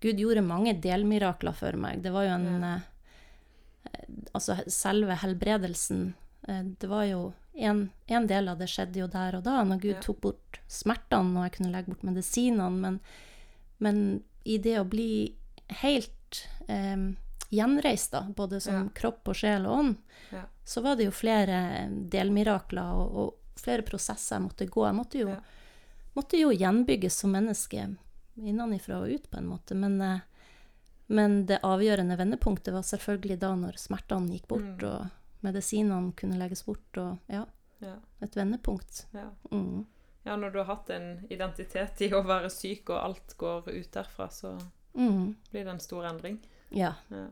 [0.00, 2.02] Gud gjorde mange delmirakler for meg.
[2.02, 2.74] Det var jo en Ja.
[2.76, 6.14] eh, Altså selve helbredelsen
[6.46, 9.80] eh, Det var jo en, en del av det skjedde jo der og da, når
[9.82, 10.00] Gud Ja.
[10.04, 12.70] tok bort smertene og jeg kunne legge bort medisinene.
[12.70, 13.00] Men,
[13.82, 15.34] men i det å bli
[15.82, 16.96] helt eh,
[17.50, 18.88] gjenreist, da, både som Ja.
[18.94, 19.96] kropp og sjel og ånd,
[20.32, 20.44] Ja.
[20.64, 24.84] så var det jo flere delmirakler og, og flere prosesser jeg måtte gå.
[24.86, 25.36] Jeg måtte jo,
[26.14, 27.96] måtte jo gjenbygges som menneske
[28.38, 29.74] innenfra og ut, på en måte.
[29.74, 30.20] Men, eh,
[31.08, 34.84] men det avgjørende vendepunktet var selvfølgelig da når smertene gikk bort, Mm.
[34.92, 35.10] og
[35.46, 37.44] medisinene kunne legges bort, og ja,
[37.80, 37.94] Ja.
[38.22, 39.04] et vendepunkt.
[39.14, 39.28] Ja.
[39.52, 39.86] Mm.
[40.26, 43.90] ja, når du har hatt en identitet i å være syk, og alt går ut
[43.92, 44.56] derfra, så
[44.94, 45.34] Mm.
[45.52, 46.38] blir det en stor endring.
[46.70, 46.94] Ja.
[47.10, 47.28] Ja.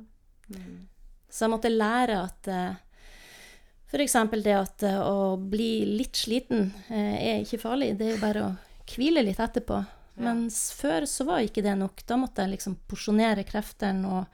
[0.50, 0.86] Mm.
[1.28, 3.90] Så jeg måtte lære at F.eks.
[3.90, 7.96] for eksempel det at eh, å bli litt sliten eh, er ikke farlig.
[7.98, 9.84] Det er jo bare å hvile litt etterpå.
[10.16, 12.00] Mens før så var ikke det nok.
[12.08, 14.26] Da måtte jeg liksom porsjonere kreftene, og,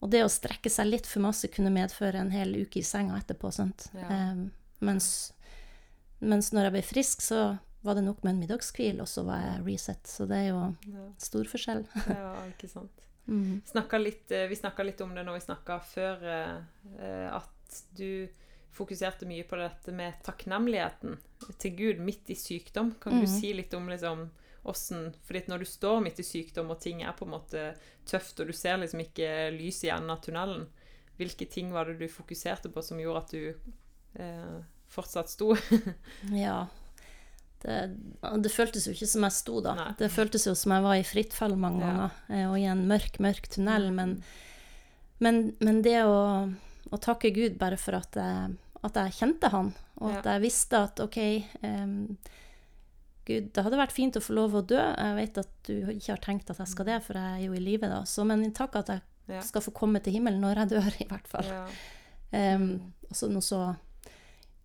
[0.00, 3.18] og det å strekke seg litt for masse kunne medføre en hel uke i senga
[3.20, 3.50] etterpå.
[3.94, 4.06] Ja.
[4.08, 4.46] Eh,
[4.80, 5.32] mens,
[6.20, 9.40] mens når jeg ble frisk, så var det nok med en middagshvil, og så var
[9.40, 10.02] jeg reset.
[10.06, 11.06] Så det er jo Ja.
[11.18, 11.86] stor forskjell.
[12.08, 12.90] ja, ikke sant.
[13.28, 13.62] Mm.
[14.02, 16.62] Litt, eh, vi snakka litt om det når vi snakka før, eh,
[16.98, 18.28] eh, at du
[18.72, 21.18] fokuserte mye på dette med takknemligheten
[21.58, 22.94] til Gud midt i sykdom.
[23.00, 23.40] Kan du Mhm.
[23.40, 24.30] si litt om liksom
[24.68, 27.62] åssen fordi når du står midt i sykdom, og ting er på en måte
[28.08, 30.66] tøft, og du ser liksom ikke lys i enden av tunnelen,
[31.20, 33.72] hvilke ting var det du fokuserte på som gjorde at du
[34.20, 34.60] eh,
[34.92, 35.54] fortsatt sto?
[36.34, 36.66] Ja.
[37.60, 37.74] Det,
[38.40, 39.74] det føltes jo ikke som jeg sto da.
[39.76, 39.90] Nei.
[40.00, 41.90] Det føltes jo som jeg var i fritt fall mange Ja.
[41.92, 43.90] ganger, eh, og i en mørk, mørk tunnel.
[43.92, 43.98] Mm.
[43.98, 44.14] Men,
[45.20, 46.48] men, men det å,
[46.88, 50.80] å takke Gud bare for at jeg, at jeg kjente han, og at jeg visste
[50.86, 51.18] at OK
[51.60, 51.92] em,
[53.30, 54.80] Gud, det hadde vært fint å få lov å dø.
[54.80, 57.54] Jeg vet at du ikke har tenkt at jeg skal det, for jeg er jo
[57.56, 58.02] i live da.
[58.08, 59.40] Så, men takk at jeg Ja.
[59.46, 61.46] skal få komme til himmelen når jeg dør, i hvert fall.
[61.46, 61.66] Ja.
[62.56, 63.60] Um, også noe så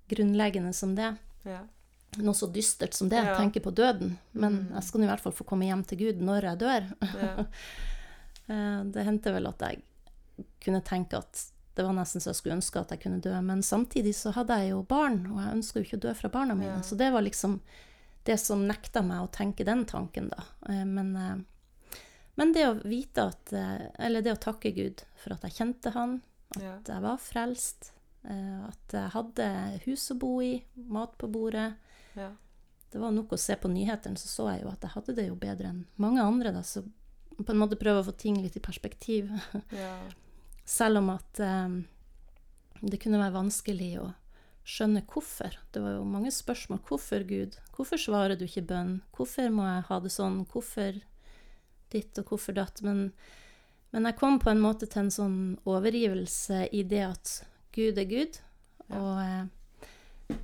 [0.10, 1.62] grunnleggende som det Ja.
[2.18, 3.38] noe så dystert som det, Ja.
[3.38, 4.18] tenke på døden.
[4.34, 4.74] Men Mm.
[4.74, 6.96] jeg skal i hvert fall få komme hjem til Gud når jeg dør.
[7.22, 7.46] Ja.
[8.48, 9.82] Eh, det hendte vel at jeg
[10.62, 13.42] kunne tenke at det var nesten så jeg skulle ønske at jeg kunne dø.
[13.42, 16.30] Men samtidig så hadde jeg jo barn, og jeg ønska jo ikke å dø fra
[16.30, 16.76] barna mine.
[16.76, 16.82] Ja.
[16.82, 17.60] Så det var liksom
[18.26, 20.44] det som nekta meg å tenke den tanken, da.
[20.70, 21.98] Eh, Men, eh,
[22.36, 25.94] men det å vite at eh, Eller det å takke Gud for at jeg kjente
[25.94, 26.22] Han,
[26.60, 26.78] Ja.
[26.78, 27.92] at jeg var frelst,
[28.26, 31.76] at jeg hadde hus å bo i, mat på bordet.
[32.16, 32.32] Ja.
[32.90, 35.28] Det var nok å se på nyhetene, så så jeg jo at jeg hadde det
[35.28, 36.52] jo bedre enn mange andre.
[36.56, 36.82] Da, så
[37.38, 39.30] på en måte prøve å få ting litt i perspektiv.
[39.76, 39.98] Ja.
[40.66, 41.84] Selv om at um,
[42.82, 44.08] det kunne være vanskelig å
[44.66, 45.54] skjønne hvorfor.
[45.76, 46.80] Det var jo mange spørsmål.
[46.88, 47.58] Hvorfor, Gud?
[47.76, 49.02] Hvorfor svarer du ikke bønn?
[49.16, 50.46] Hvorfor må jeg ha det sånn?
[50.52, 51.02] Hvorfor
[51.92, 52.82] ditt og hvorfor datt?
[52.86, 53.10] Men,
[53.92, 57.34] men jeg kom på en måte til en sånn overgivelse i det at
[57.76, 58.40] Gud er Gud,
[58.88, 59.00] Ja.
[59.02, 60.36] og eh,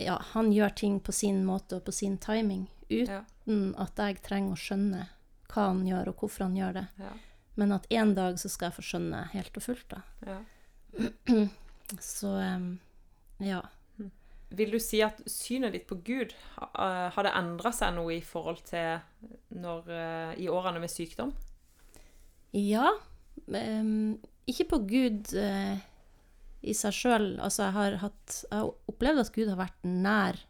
[0.00, 3.20] ja, han gjør ting på sin måte og på sin timing, Ja.
[3.46, 5.02] uten at jeg trenger å skjønne
[5.52, 6.86] hva han gjør, og hvorfor han gjør det.
[6.98, 7.12] Ja.
[7.56, 10.02] Men at en dag så skal jeg få skjønne helt og fullt, da.
[10.26, 10.40] ja.
[12.00, 12.78] Så um,
[13.42, 13.60] ja.
[14.50, 18.24] Vil du si at synet ditt på Gud eh, har det endra seg noe i
[18.24, 18.98] forhold til
[19.54, 21.30] når, eh, i årene med sykdom?
[22.56, 22.88] Ja.
[23.54, 24.18] em,
[24.50, 25.78] ikke på Gud eh,
[26.66, 27.28] i seg sjøl.
[27.38, 30.40] Altså, jeg har hatt Jeg har opplevd at Gud har vært nær.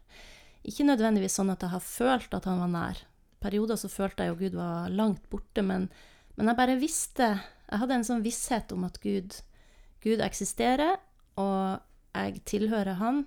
[0.65, 3.03] Ikke nødvendigvis sånn at jeg har følt at han var nær.
[3.41, 5.87] Perioder så følte jeg jo Gud var langt borte, men,
[6.37, 7.29] men jeg bare visste
[7.71, 9.37] Jeg hadde en sånn visshet om at Gud,
[10.03, 10.97] Gud eksisterer,
[11.39, 11.79] og
[12.11, 13.23] jeg tilhører Han.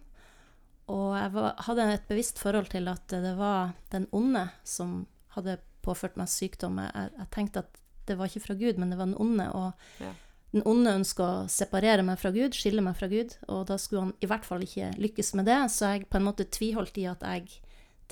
[0.92, 5.58] Og jeg var, hadde et bevisst forhold til at det var den onde som hadde
[5.84, 6.78] påført meg sykdom.
[6.82, 9.46] Jeg, jeg tenkte at det var ikke fra Gud, men det var den onde.
[9.56, 9.72] Og
[10.04, 10.12] Ja.
[10.52, 13.32] den onde ønska å separere meg fra Gud, skille meg fra Gud.
[13.48, 16.28] Og da skulle han i hvert fall ikke lykkes med det, så jeg på en
[16.28, 17.48] måte tviholdt i at jeg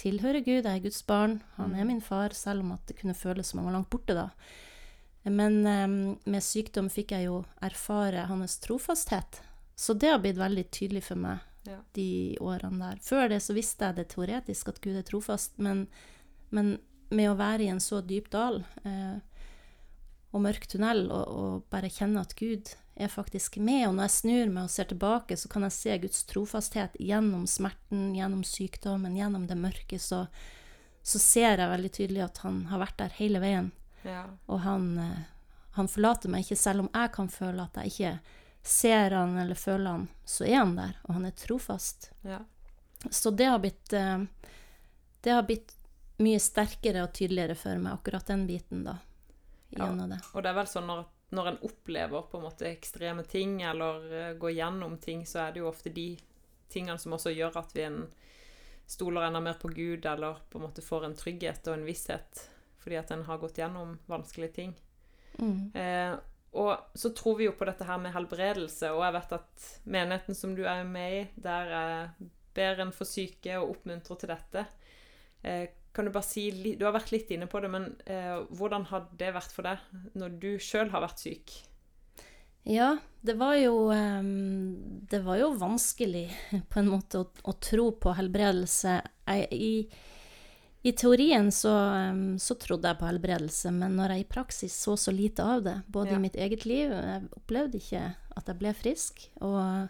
[0.00, 3.14] tilhører Gud, jeg er Guds barn, han er min far, selv om at det kunne
[3.14, 4.30] føles som han var langt borte da.
[5.28, 5.86] Men eh,
[6.24, 9.42] med sykdom fikk jeg jo erfare hans trofasthet.
[9.76, 11.78] Så det har blitt veldig tydelig for meg Ja.
[11.94, 13.02] de årene der.
[13.04, 15.84] Før det så visste jeg det teoretisk at Gud er trofast, men,
[16.50, 16.76] men
[17.14, 19.18] med å være i en så dyp dal eh,
[20.32, 24.16] og mørk tunnel og, og bare kjenne at Gud er faktisk med, og når jeg
[24.16, 29.16] snur meg og ser tilbake, så kan jeg se Guds trofasthet gjennom smerten, gjennom sykdommen,
[29.16, 30.26] gjennom det mørke, så,
[31.00, 33.70] så ser jeg veldig tydelig at han har vært der hele veien.
[34.04, 34.26] Ja.
[34.50, 38.14] Og han, eh, han forlater meg ikke, selv om jeg kan føle at jeg ikke
[38.62, 42.10] ser han eller føler han, så er han der, og han er trofast.
[42.22, 42.38] ja.
[43.10, 44.18] Så det har blitt eh,
[45.20, 45.72] Det har blitt
[46.22, 48.98] mye sterkere og tydeligere for meg, akkurat den biten, da.
[49.70, 49.88] Ja.
[49.88, 50.20] Gjennom det.
[50.32, 51.00] Og det er vel sånn når,
[51.34, 55.54] når en opplever på en måte ekstreme ting, eller eh, går gjennom ting, så er
[55.54, 56.12] det jo ofte de
[56.70, 58.04] tingene som også gjør at vi en
[58.86, 62.48] stoler enda mer på Gud, eller på en måte får en trygghet og en visshet
[62.82, 64.72] fordi at en har gått gjennom vanskelige ting.
[65.38, 65.70] Mm.
[65.74, 66.14] Eh,
[66.52, 70.36] og så tror vi jo på dette her med helbredelse, og jeg vet at menigheten
[70.36, 71.72] som du er med i, der
[72.52, 74.66] ber en for syke og oppmuntrer til dette.
[75.42, 76.46] Eh, kan du bare si
[76.78, 80.16] Du har vært litt inne på det, men eh, hvordan har det vært for deg
[80.18, 81.52] når du sjøl har vært syk?
[82.68, 82.94] Ja,
[83.26, 86.28] det var jo ehm, Det var jo vanskelig
[86.70, 89.00] på en måte å, å tro på helbredelse.
[89.26, 89.74] Jeg, i,
[90.82, 91.72] I teorien så,
[92.42, 95.76] så trodde jeg på helbredelse, men når jeg i praksis så så lite av det,
[95.86, 96.16] både Ja.
[96.18, 98.00] i mitt eget liv Jeg opplevde ikke
[98.36, 99.22] at jeg ble frisk.
[99.40, 99.88] Og,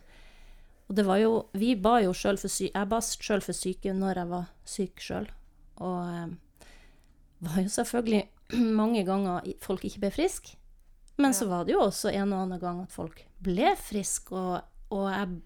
[0.89, 3.95] og det var jo Vi ba jo sjøl for syke Jeg ba sjøl for syke
[3.97, 5.31] når jeg var syk sjøl.
[5.81, 6.37] Og
[7.41, 8.29] var jo selvfølgelig
[8.83, 10.59] mange ganger folk ikke ble friske.
[11.17, 14.63] Men så var det jo også en og annen gang at folk ble friske, og,
[14.93, 15.41] og jeg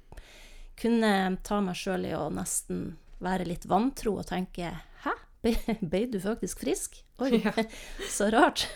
[0.78, 1.10] kunne
[1.46, 4.70] ta meg sjøl i å nesten være litt vantro og tenke
[5.80, 6.98] ble, du faktisk frisk?
[7.24, 7.52] Oi, Ja.
[8.16, 8.66] så rart.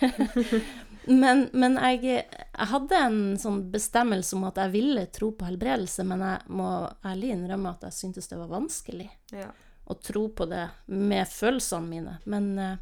[1.07, 6.05] men men jeg, jeg hadde en sånn bestemmelse om at jeg ville tro på helbredelse,
[6.09, 6.69] men jeg må
[7.09, 9.49] ærlig innrømme at jeg syntes det var vanskelig Ja.
[9.91, 12.19] å tro på det med følelsene mine.
[12.25, 12.77] Men, eh,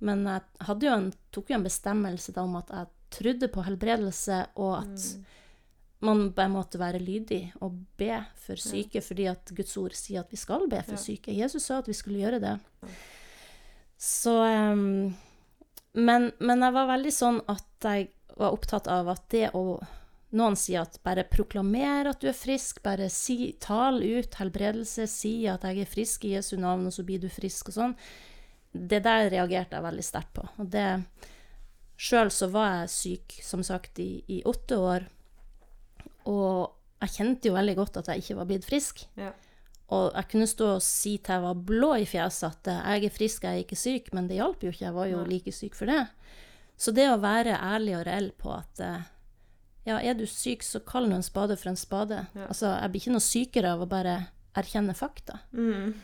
[0.00, 0.42] men jeg
[0.84, 5.06] jo en, tok jo en bestemmelse om at jeg trodde på helbredelse, og at
[6.04, 10.30] man bare måtte være lydig og be for syke, fordi at Guds ord sier at
[10.30, 11.00] vi skal be for Ja.
[11.00, 11.32] syke.
[11.32, 12.58] Jesus sa at vi skulle gjøre det.
[13.96, 15.14] Så um,
[15.96, 19.78] men, men jeg var veldig sånn at jeg var opptatt av at det å
[20.36, 25.46] Noen sier at bare proklamer at du er frisk, bare si, tal ut helbredelse, si
[25.48, 27.94] at jeg er frisk i Jesu navn, og så blir du frisk og sånn.
[28.74, 30.44] Det der reagerte jeg veldig sterkt på.
[30.58, 30.84] Og det
[31.96, 35.06] Sjøl så var jeg syk, som sagt, i, i åtte år.
[36.28, 36.74] Og
[37.06, 39.06] jeg kjente jo veldig godt at jeg ikke var blitt frisk.
[39.16, 39.30] Ja.
[39.94, 43.14] Og jeg kunne stå og si til jeg var blå i fjeset at jeg er
[43.14, 45.76] frisk, jeg er ikke syk, men det hjalp jo ikke, jeg var jo like syk
[45.78, 46.00] for det.
[46.76, 49.04] Så det å være ærlig og reell på at eh,
[49.86, 52.24] ja, er du syk, så kall nå en spade for en spade.
[52.34, 52.48] Ja.
[52.50, 54.16] Altså, jeg blir ikke noe sykere av å bare
[54.58, 55.38] erkjenne fakta.
[55.54, 55.94] Mm.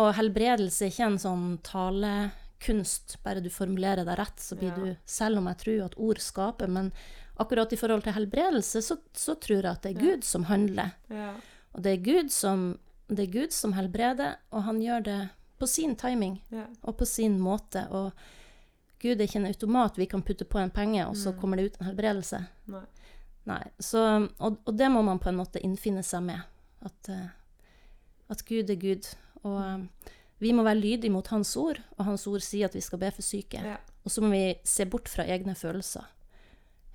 [0.00, 4.76] Og helbredelse er ikke en sånn talekunst, bare du formulerer deg rett, så blir Ja.
[4.80, 6.92] du Selv om jeg tror at ord skaper, men
[7.38, 10.00] akkurat i forhold til helbredelse, så, så tror jeg at det er.
[10.00, 10.96] Gud som handler.
[11.12, 11.34] Ja.
[11.74, 15.20] Og det er Gud som, det er Gud som helbreder, og han gjør det
[15.58, 16.66] på sin timing yeah.
[16.82, 17.86] og på sin måte.
[17.90, 18.10] Og
[19.00, 21.40] Gud er ikke en automat vi kan putte på en penge, og så Mm.
[21.40, 22.40] kommer det ut en helbredelse.
[22.66, 22.84] Nei.
[23.46, 23.62] Nei.
[23.78, 26.40] Så, og, og det må man på en måte innfinne seg med.
[26.82, 27.28] At, eh,
[28.28, 29.06] at Gud er Gud.
[29.44, 32.80] Og eh, vi må være lydige mot Hans ord, og Hans ord sier at vi
[32.80, 33.62] skal be for syke.
[33.62, 33.76] Ja.
[34.04, 36.04] Og så må vi se bort fra egne følelser.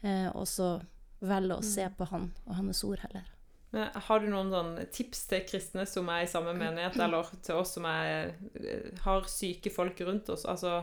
[0.03, 0.81] Eh, og så
[1.21, 3.23] velge å se på Han og Hans ord heller.
[3.71, 7.77] Har du noen sånn tips til kristne som er i samme menighet, eller til oss
[7.77, 10.43] som er, eh, har syke folk rundt oss?
[10.43, 10.81] Altså,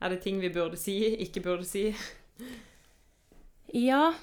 [0.00, 1.90] er det ting vi burde si, ikke burde si?
[3.76, 4.14] Ja,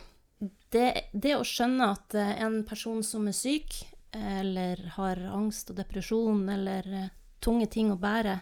[0.74, 3.78] det, det å skjønne at eh, en person som er syk,
[4.18, 7.14] eller har angst og depresjon, eller eh,
[7.46, 8.40] tunge ting å bære,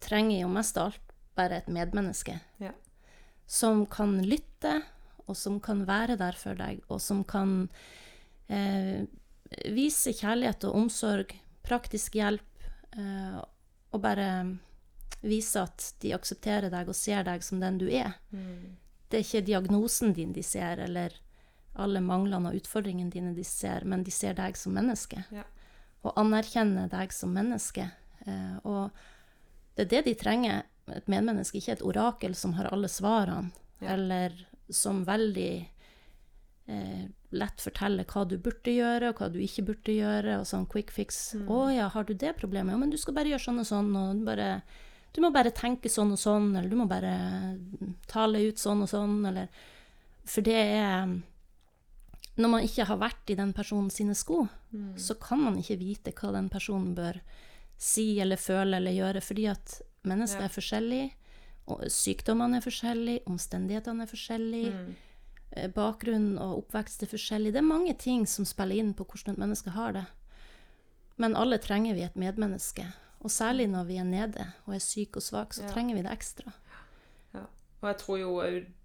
[0.00, 2.38] trenger jo mest av alt bare et medmenneske.
[2.64, 2.72] Ja.
[3.46, 4.80] Som kan lytte,
[5.26, 7.68] og som kan være der for deg, og som kan
[8.48, 11.32] vise kjærlighet og omsorg,
[11.66, 13.38] praktisk hjelp, eh,
[13.92, 14.28] og bare
[15.26, 18.14] vise at de aksepterer deg og ser deg som den du er.
[19.10, 21.14] Det er ikke diagnosen din de ser, eller
[21.76, 25.24] alle manglene og utfordringene dine de ser, men de ser deg som menneske.
[25.34, 25.44] Ja.
[26.06, 27.88] Og anerkjenner deg som menneske.
[28.26, 28.90] Eh, og
[29.76, 30.62] det er det de trenger.
[30.94, 33.92] Et medmenneske, ikke et orakel som har alle svarene, Ja.
[33.92, 34.32] eller
[34.70, 35.68] som veldig
[36.68, 37.04] eh,
[37.38, 40.90] lett fortelle hva du burde gjøre, og hva du ikke burde gjøre, og sånn quick
[40.90, 41.34] fix.
[41.34, 42.72] 'Å ja, har du det problemet?
[42.72, 44.62] Ja, men du skal bare gjøre sånn og sånn', og bare
[45.14, 47.58] du må bare tenke sånn og sånn, eller du må bare
[48.06, 49.48] tale ut sånn og sånn, eller
[50.26, 51.06] For det er
[52.36, 54.48] Når man ikke har vært i den personen sine sko,
[54.96, 57.20] så kan man ikke vite hva den personen bør
[57.78, 60.44] si eller føle eller gjøre, fordi at mennesker Ja.
[60.44, 61.10] er forskjellige,
[61.68, 64.94] og sykdommene er forskjellige, omstendighetene er forskjellige, Mm.
[65.52, 67.52] Eh, bakgrunn og oppvekst er forskjellig.
[67.52, 70.06] Det er mange ting som spiller inn på hvordan et menneske har det.
[71.16, 72.84] Men alle trenger vi et medmenneske.
[73.24, 75.72] Og særlig når vi er nede og er syke og svake, så Ja.
[75.72, 76.52] trenger vi det ekstra.
[77.82, 78.30] Og jeg tror jo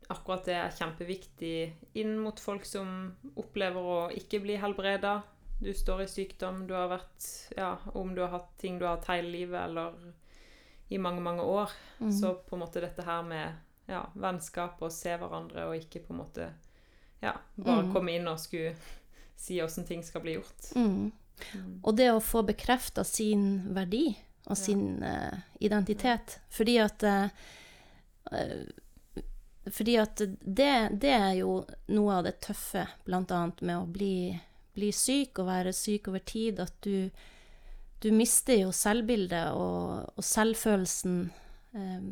[0.10, 5.24] akkurat det er kjempeviktig inn mot folk som opplever å ikke bli helbreda.
[5.62, 8.98] Du står i sykdom, du har vært Ja, om du har hatt ting du har
[8.98, 9.94] hatt hele livet, eller
[10.90, 11.72] i mange, mange år.
[12.02, 12.12] Mm.
[12.12, 13.54] Så på en måte dette her med
[13.90, 16.52] ja, vennskap og se hverandre, og ikke på en måte
[17.22, 17.90] Ja, bare mm.
[17.94, 18.74] komme inn og skulle
[19.44, 20.72] si åssen ting skal bli gjort.
[20.76, 21.12] Mm.
[21.82, 24.08] Og det å få bekrefta sin verdi
[24.50, 26.40] og sin uh, identitet.
[26.50, 27.28] Fordi at eh,
[29.70, 31.60] Fordi at det, det er jo
[31.94, 34.34] noe av det tøffe, annet med å bli,
[34.74, 37.10] bli syk og være syk over tid, at du,
[38.02, 41.22] du mister jo selvbildet og, og selvfølelsen.
[41.78, 42.10] Eh,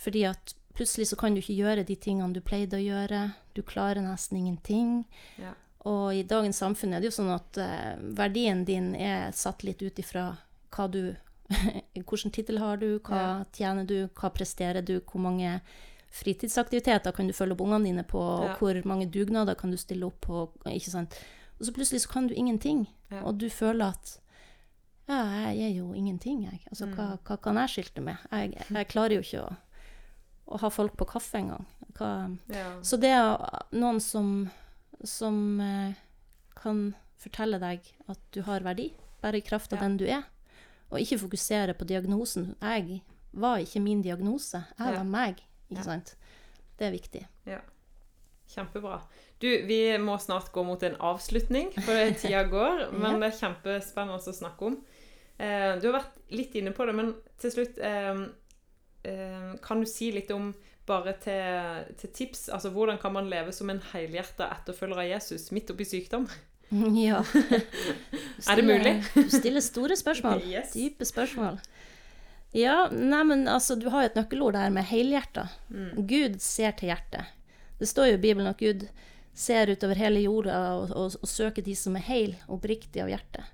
[0.00, 3.32] fordi at plutselig så kan du ikke gjøre de tingene du pleide å gjøre.
[3.54, 5.04] Du klarer nesten ingenting.
[5.38, 5.54] Ja.
[5.88, 9.80] Og i dagens samfunn er det jo sånn at eh, verdien din er satt litt
[9.82, 10.36] ut ifra
[10.76, 11.16] hva du
[11.96, 13.30] Hvilken tittel har du, hva Ja.
[13.52, 15.60] tjener du, hva presterer du, hvor mange
[16.14, 18.52] fritidsaktiviteter kan du følge opp ungene dine på, Ja.
[18.52, 21.14] og hvor mange dugnader kan du stille opp på, ikke sant.
[21.58, 22.86] Og så plutselig så kan du ingenting,
[23.22, 24.18] og du føler at
[25.08, 26.60] ja, jeg er jo ingenting, jeg.
[26.70, 27.18] Altså, hva, Mm.
[27.26, 28.16] hva kan jeg skilte med?
[28.30, 29.56] Jeg, jeg klarer jo ikke å,
[30.50, 31.66] å ha folk på kaffe engang.
[31.98, 32.66] Hva, Ja.
[32.82, 33.38] så det er
[33.76, 34.50] noen som,
[35.04, 35.94] som eh,
[36.60, 38.90] kan fortelle deg at du har verdi,
[39.22, 39.88] bare i kraft av Ja.
[39.88, 40.24] den du er,
[40.90, 42.54] og ikke fokusere på diagnosen.
[42.60, 46.14] Jeg var ikke min diagnose, jeg var meg, ikke sant?
[46.78, 47.26] Det er viktig.
[47.46, 47.60] Ja.
[48.50, 49.00] Kjempebra.
[49.38, 52.88] Du, vi må snart gå mot en avslutning, for tida går.
[52.98, 54.78] Men det er kjempespennende å snakke om.
[55.38, 58.18] Eh, du har vært litt inne på det, men til slutt eh,
[59.64, 60.50] Kan du si litt om,
[60.88, 65.50] bare til, til tips, altså hvordan kan man leve som en helhjerta etterfølger av Jesus
[65.54, 66.28] midt oppi sykdom?
[66.70, 67.24] Ja.
[67.24, 67.62] Stiller,
[68.50, 68.92] Er det mulig?
[69.14, 70.42] Du stiller store spørsmål.
[70.52, 70.72] Yes.
[70.76, 71.58] Dype spørsmål.
[72.54, 75.48] Ja, neimen altså, du har jo et nøkkelord der med helhjerta.
[75.68, 76.06] Mm.
[76.06, 77.30] Gud ser til hjertet.
[77.78, 78.86] Det står jo i Bibelen at Gud
[79.34, 83.46] ser utover hele jorda og, og, og søker de som er heil oppriktig av hjertet.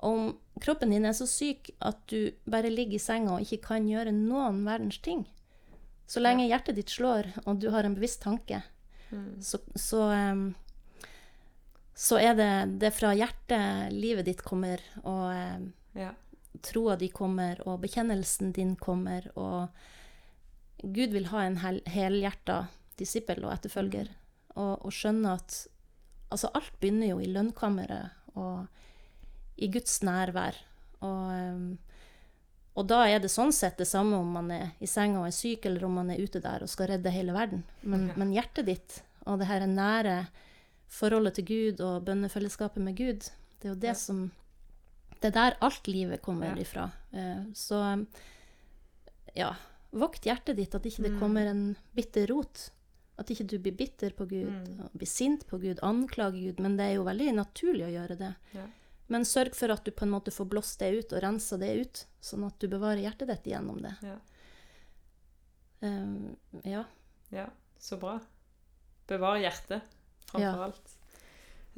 [0.00, 3.88] Om kroppen din er så syk at du bare ligger i senga og ikke kan
[3.88, 5.24] gjøre noen verdens ting,
[6.06, 8.62] så lenge hjertet ditt slår og du har en bevisst tanke,
[9.10, 9.40] Mm.
[9.40, 10.54] så, så, um,
[11.96, 16.10] så er det, det fra hjertet livet ditt kommer, og em, Ja.
[16.62, 19.68] troa di kommer, og bekjennelsen din kommer, og
[20.84, 22.66] Gud vil ha en hel, helhjerta
[22.98, 24.10] disippel og etterfølger,
[24.56, 25.66] og, og skjønne at
[26.30, 28.68] altså alt begynner jo i lønnkammeret og
[29.58, 30.54] i Guds nærvær.
[31.02, 31.76] Og,
[32.78, 35.34] og da er det sånn sett det samme om man er i senga og er
[35.36, 37.64] syk, eller om man er ute der og skal redde hele verden.
[37.82, 40.28] Men, men hjertet ditt og det her nære
[40.88, 43.26] forholdet til Gud og bønnefellesskapet med Gud,
[43.60, 43.94] det er jo det Ja.
[43.94, 44.30] som
[45.20, 46.62] Det er der alt livet kommer Ja.
[46.62, 46.92] ifra.
[47.12, 48.06] Eh, Så
[49.34, 49.54] ja,
[49.90, 51.18] vokt hjertet ditt, at ikke det Mm.
[51.20, 52.70] kommer en bitter rot.
[53.18, 54.88] At ikke du blir bitter på Gud, Mm.
[54.96, 56.60] blir sint på Gud, anklager Gud.
[56.60, 58.34] Men det er jo veldig naturlig å gjøre det.
[58.54, 58.66] Ja.
[59.08, 61.70] Men sørg for at du på en måte får blåst det ut og rensa det
[61.80, 63.94] ut, sånn at du bevarer hjertet ditt gjennom det.
[64.04, 64.18] Ja.
[65.80, 66.84] Um, ja.
[67.32, 67.46] Ja,
[67.78, 68.18] så bra.
[69.08, 69.82] Bevar hjertet,
[70.28, 70.64] framfor Ja.
[70.68, 70.94] alt.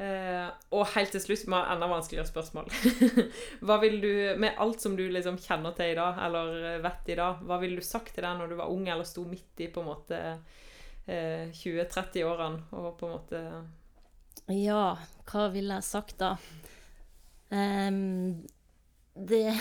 [0.00, 2.70] Uh, og helt til slutt, med enda vanskeligere spørsmål.
[3.66, 7.18] hva vil du, Med alt som du liksom kjenner til i dag, eller vet i
[7.18, 9.68] dag, hva ville du sagt til deg når du var ung eller sto midt i
[9.68, 13.42] på en måte uh, 20-30-årene og på en måte
[14.56, 14.96] Ja,
[15.28, 16.32] hva ville jeg sagt da?
[17.50, 18.46] Em,
[19.14, 19.54] det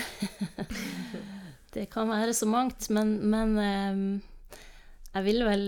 [1.74, 4.22] Det kan være så mangt, men, men um,
[5.14, 5.66] jeg ville vel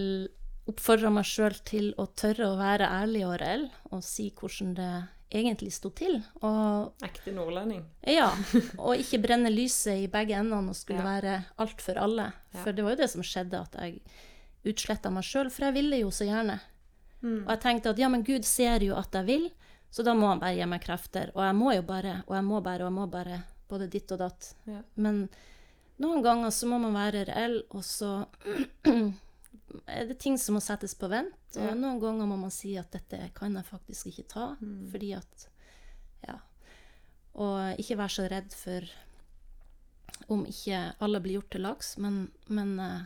[0.72, 4.90] oppfordra meg sjøl til å tørre å være ærlig og reell, og si hvordan det
[5.32, 6.18] egentlig sto til.
[6.42, 7.84] Og ekte nordlending?
[8.10, 8.32] ja,
[8.82, 11.12] og ikke brenne lyset i begge endene og skulle Ja.
[11.22, 12.32] være alt for alle.
[12.54, 12.64] Ja.
[12.64, 14.02] For det var jo det som skjedde, at jeg
[14.74, 16.58] utsletta meg sjøl, for jeg ville jo så gjerne.
[17.22, 17.44] Mm.
[17.46, 19.52] Og jeg tenkte at ja, men Gud ser jo at jeg vil,
[19.92, 21.32] så da må han bare gi meg krefter.
[21.36, 23.42] Og jeg må jo bare, og jeg må bare, og jeg må bare.
[23.72, 24.54] Både ditt og datt.
[24.68, 24.82] Ja.
[24.96, 25.26] Men
[26.02, 28.26] noen ganger så må man være reell, og så
[29.88, 31.36] er det ting som må settes på vent.
[31.58, 31.76] Og Ja.
[31.76, 34.90] noen ganger må man si at dette kan jeg faktisk ikke ta, Mm.
[34.92, 35.48] fordi at
[36.28, 36.40] Ja.
[37.36, 38.82] Og ikke være så redd for
[40.30, 43.02] om ikke alle blir gjort til laks, men, men eh,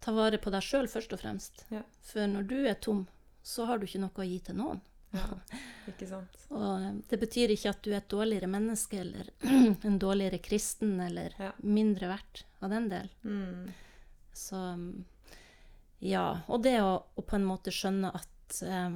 [0.00, 1.64] ta vare på deg sjøl først og fremst.
[1.70, 1.82] Ja.
[2.00, 3.06] For når du er tom,
[3.42, 4.80] så har du ikke noe å gi til noen.
[5.12, 5.26] Ja,
[5.92, 6.36] ikke sant?
[6.50, 9.28] Og eh, det betyr ikke at du er et dårligere menneske eller
[9.88, 11.52] en dårligere kristen eller Ja.
[11.62, 13.08] mindre verdt av den del.
[13.24, 13.72] Mm.
[14.32, 15.04] Så mm,
[16.00, 16.26] ja.
[16.48, 18.94] Og det å, å på en måte skjønne at eh,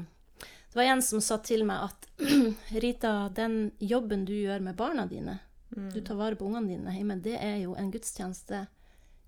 [0.73, 2.09] Det var en som sa til meg at
[2.83, 5.39] Rita, den jobben du gjør med barna dine,
[5.77, 5.89] Mm.
[5.93, 8.61] du tar vare på ungene dine hjemme, det er jo en gudstjeneste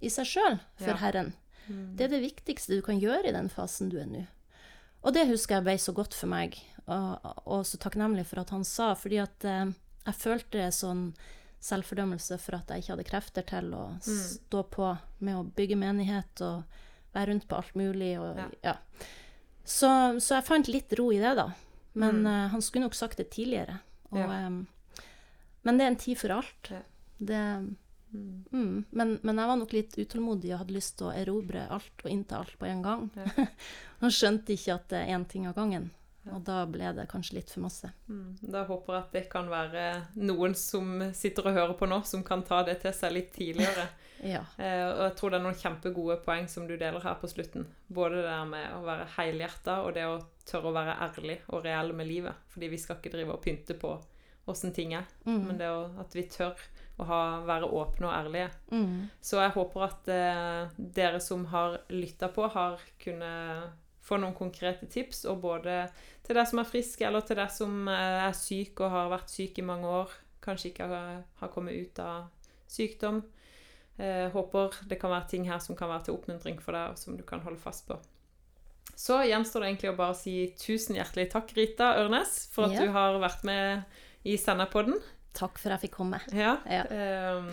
[0.01, 0.99] i seg sjøl for Ja.
[1.03, 1.33] Herren.
[1.67, 1.97] Mm.
[1.99, 4.23] Det er det viktigste du kan gjøre i den fasen du er nå.
[5.03, 6.55] Og det husker jeg ble så godt for meg,
[6.89, 9.71] og, og så takknemlig for at han sa, fordi at eh,
[10.09, 11.13] jeg følte sånn
[11.61, 14.91] selvfordømmelse for at jeg ikke hadde krefter til å stå på
[15.27, 16.63] med å bygge menighet og
[17.17, 18.13] være rundt på alt mulig.
[18.21, 18.49] Og, Ja.
[18.63, 18.77] ja.
[19.69, 19.89] Så,
[20.23, 21.49] så jeg fant litt ro i det, da.
[21.99, 22.27] Men Mm.
[22.31, 23.81] uh, han skulle nok sagt det tidligere.
[24.13, 24.47] Og, Ja.
[24.47, 24.67] um,
[25.65, 26.71] men det er en tid for alt.
[27.19, 27.43] Det,
[28.15, 32.05] mm, men, men jeg var nok litt utålmodig og hadde lyst til å erobre alt
[32.05, 33.11] og innta alt på en gang.
[34.01, 35.91] Og skjønte ikke at det er én ting av gangen.
[36.35, 37.91] Og da ble det kanskje litt for masse.
[38.09, 39.85] Mm, Da håper jeg at det kan være
[40.17, 43.89] noen som sitter og hører på nå, som kan ta det til seg litt tidligere.
[44.19, 44.41] Ja.
[44.59, 47.69] Eh, og jeg tror det er noen kjempegode poeng som du deler her på slutten.
[47.87, 51.63] Både det der med å være helhjerta, og det å tørre å være ærlig og
[51.63, 52.35] reell med livet.
[52.51, 53.93] Fordi vi skal ikke drive og pynte på
[54.51, 55.47] åssen ting er, Mm.
[55.47, 56.59] men det å, at vi tør
[56.99, 58.51] å ha, være åpne og ærlige.
[58.73, 59.09] Mm.
[59.23, 60.69] Så jeg håper at eh,
[60.99, 63.71] dere som har lytta på, har kunnet
[64.03, 65.85] få noen konkrete tips, og både
[66.29, 69.33] til deg som er frisk, eller til deg som eh, er syk og har vært
[69.33, 70.13] syk i mange år,
[70.45, 72.29] kanskje ikke har, har kommet ut av
[72.69, 73.23] sykdom.
[73.99, 77.01] Eh, håper det kan være ting her som kan være til oppmuntring for deg, og
[77.01, 77.97] som du kan holde fast på.
[78.99, 82.85] Så gjenstår det egentlig å bare si tusen hjertelig takk, Rita Ørnes, for at Ja.
[82.87, 83.85] du har vært med
[84.27, 84.97] i Senderpodden.
[85.37, 86.19] Takk for at jeg fikk komme.
[86.35, 86.57] Ja.
[86.67, 86.85] Ja.
[86.91, 87.49] Eh,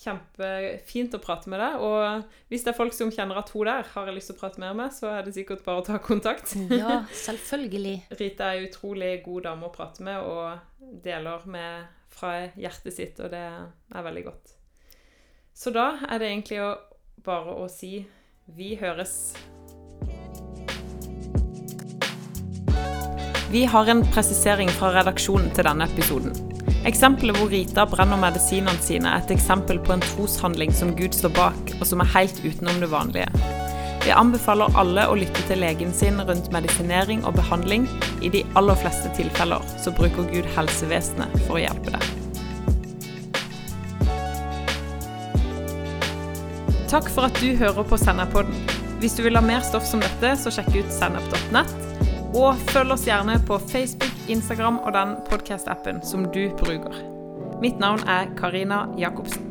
[0.00, 1.82] kjempefint å prate med deg.
[1.84, 4.40] Og hvis det er folk som kjenner at hun der har jeg lyst til å
[4.40, 6.54] prate mer med, så er det sikkert bare å ta kontakt.
[6.80, 7.96] Ja, selvfølgelig.
[8.20, 13.20] Rita er en utrolig god dame å prate med og deler med fra hjertet sitt,
[13.22, 14.56] og det er veldig godt.
[15.54, 16.72] Så da er det egentlig å,
[17.26, 18.00] bare å si
[18.56, 19.34] vi høres.
[23.50, 26.49] Vi har en presisering fra redaksjonen til denne episoden.
[26.88, 31.34] Eksempelet hvor Rita brenner medisinene sine, er et eksempel på en troshandling som Gud står
[31.36, 33.28] bak, og som er helt utenom det vanlige.
[34.00, 37.84] Vi anbefaler alle å lytte til legen sin rundt medisinering og behandling.
[38.24, 42.08] I de aller fleste tilfeller så bruker Gud helsevesenet for å hjelpe deg.
[46.90, 48.56] Takk for at du hører på Sennepodden.
[49.04, 51.76] Hvis du vil ha mer stoff som dette, så sjekk ut sennep.nett.
[52.32, 56.94] Og følg oss gjerne på Facebook, Instagram og den podkast-appen som du bruker.
[57.60, 59.49] Mitt navn er Karina Jacobsen.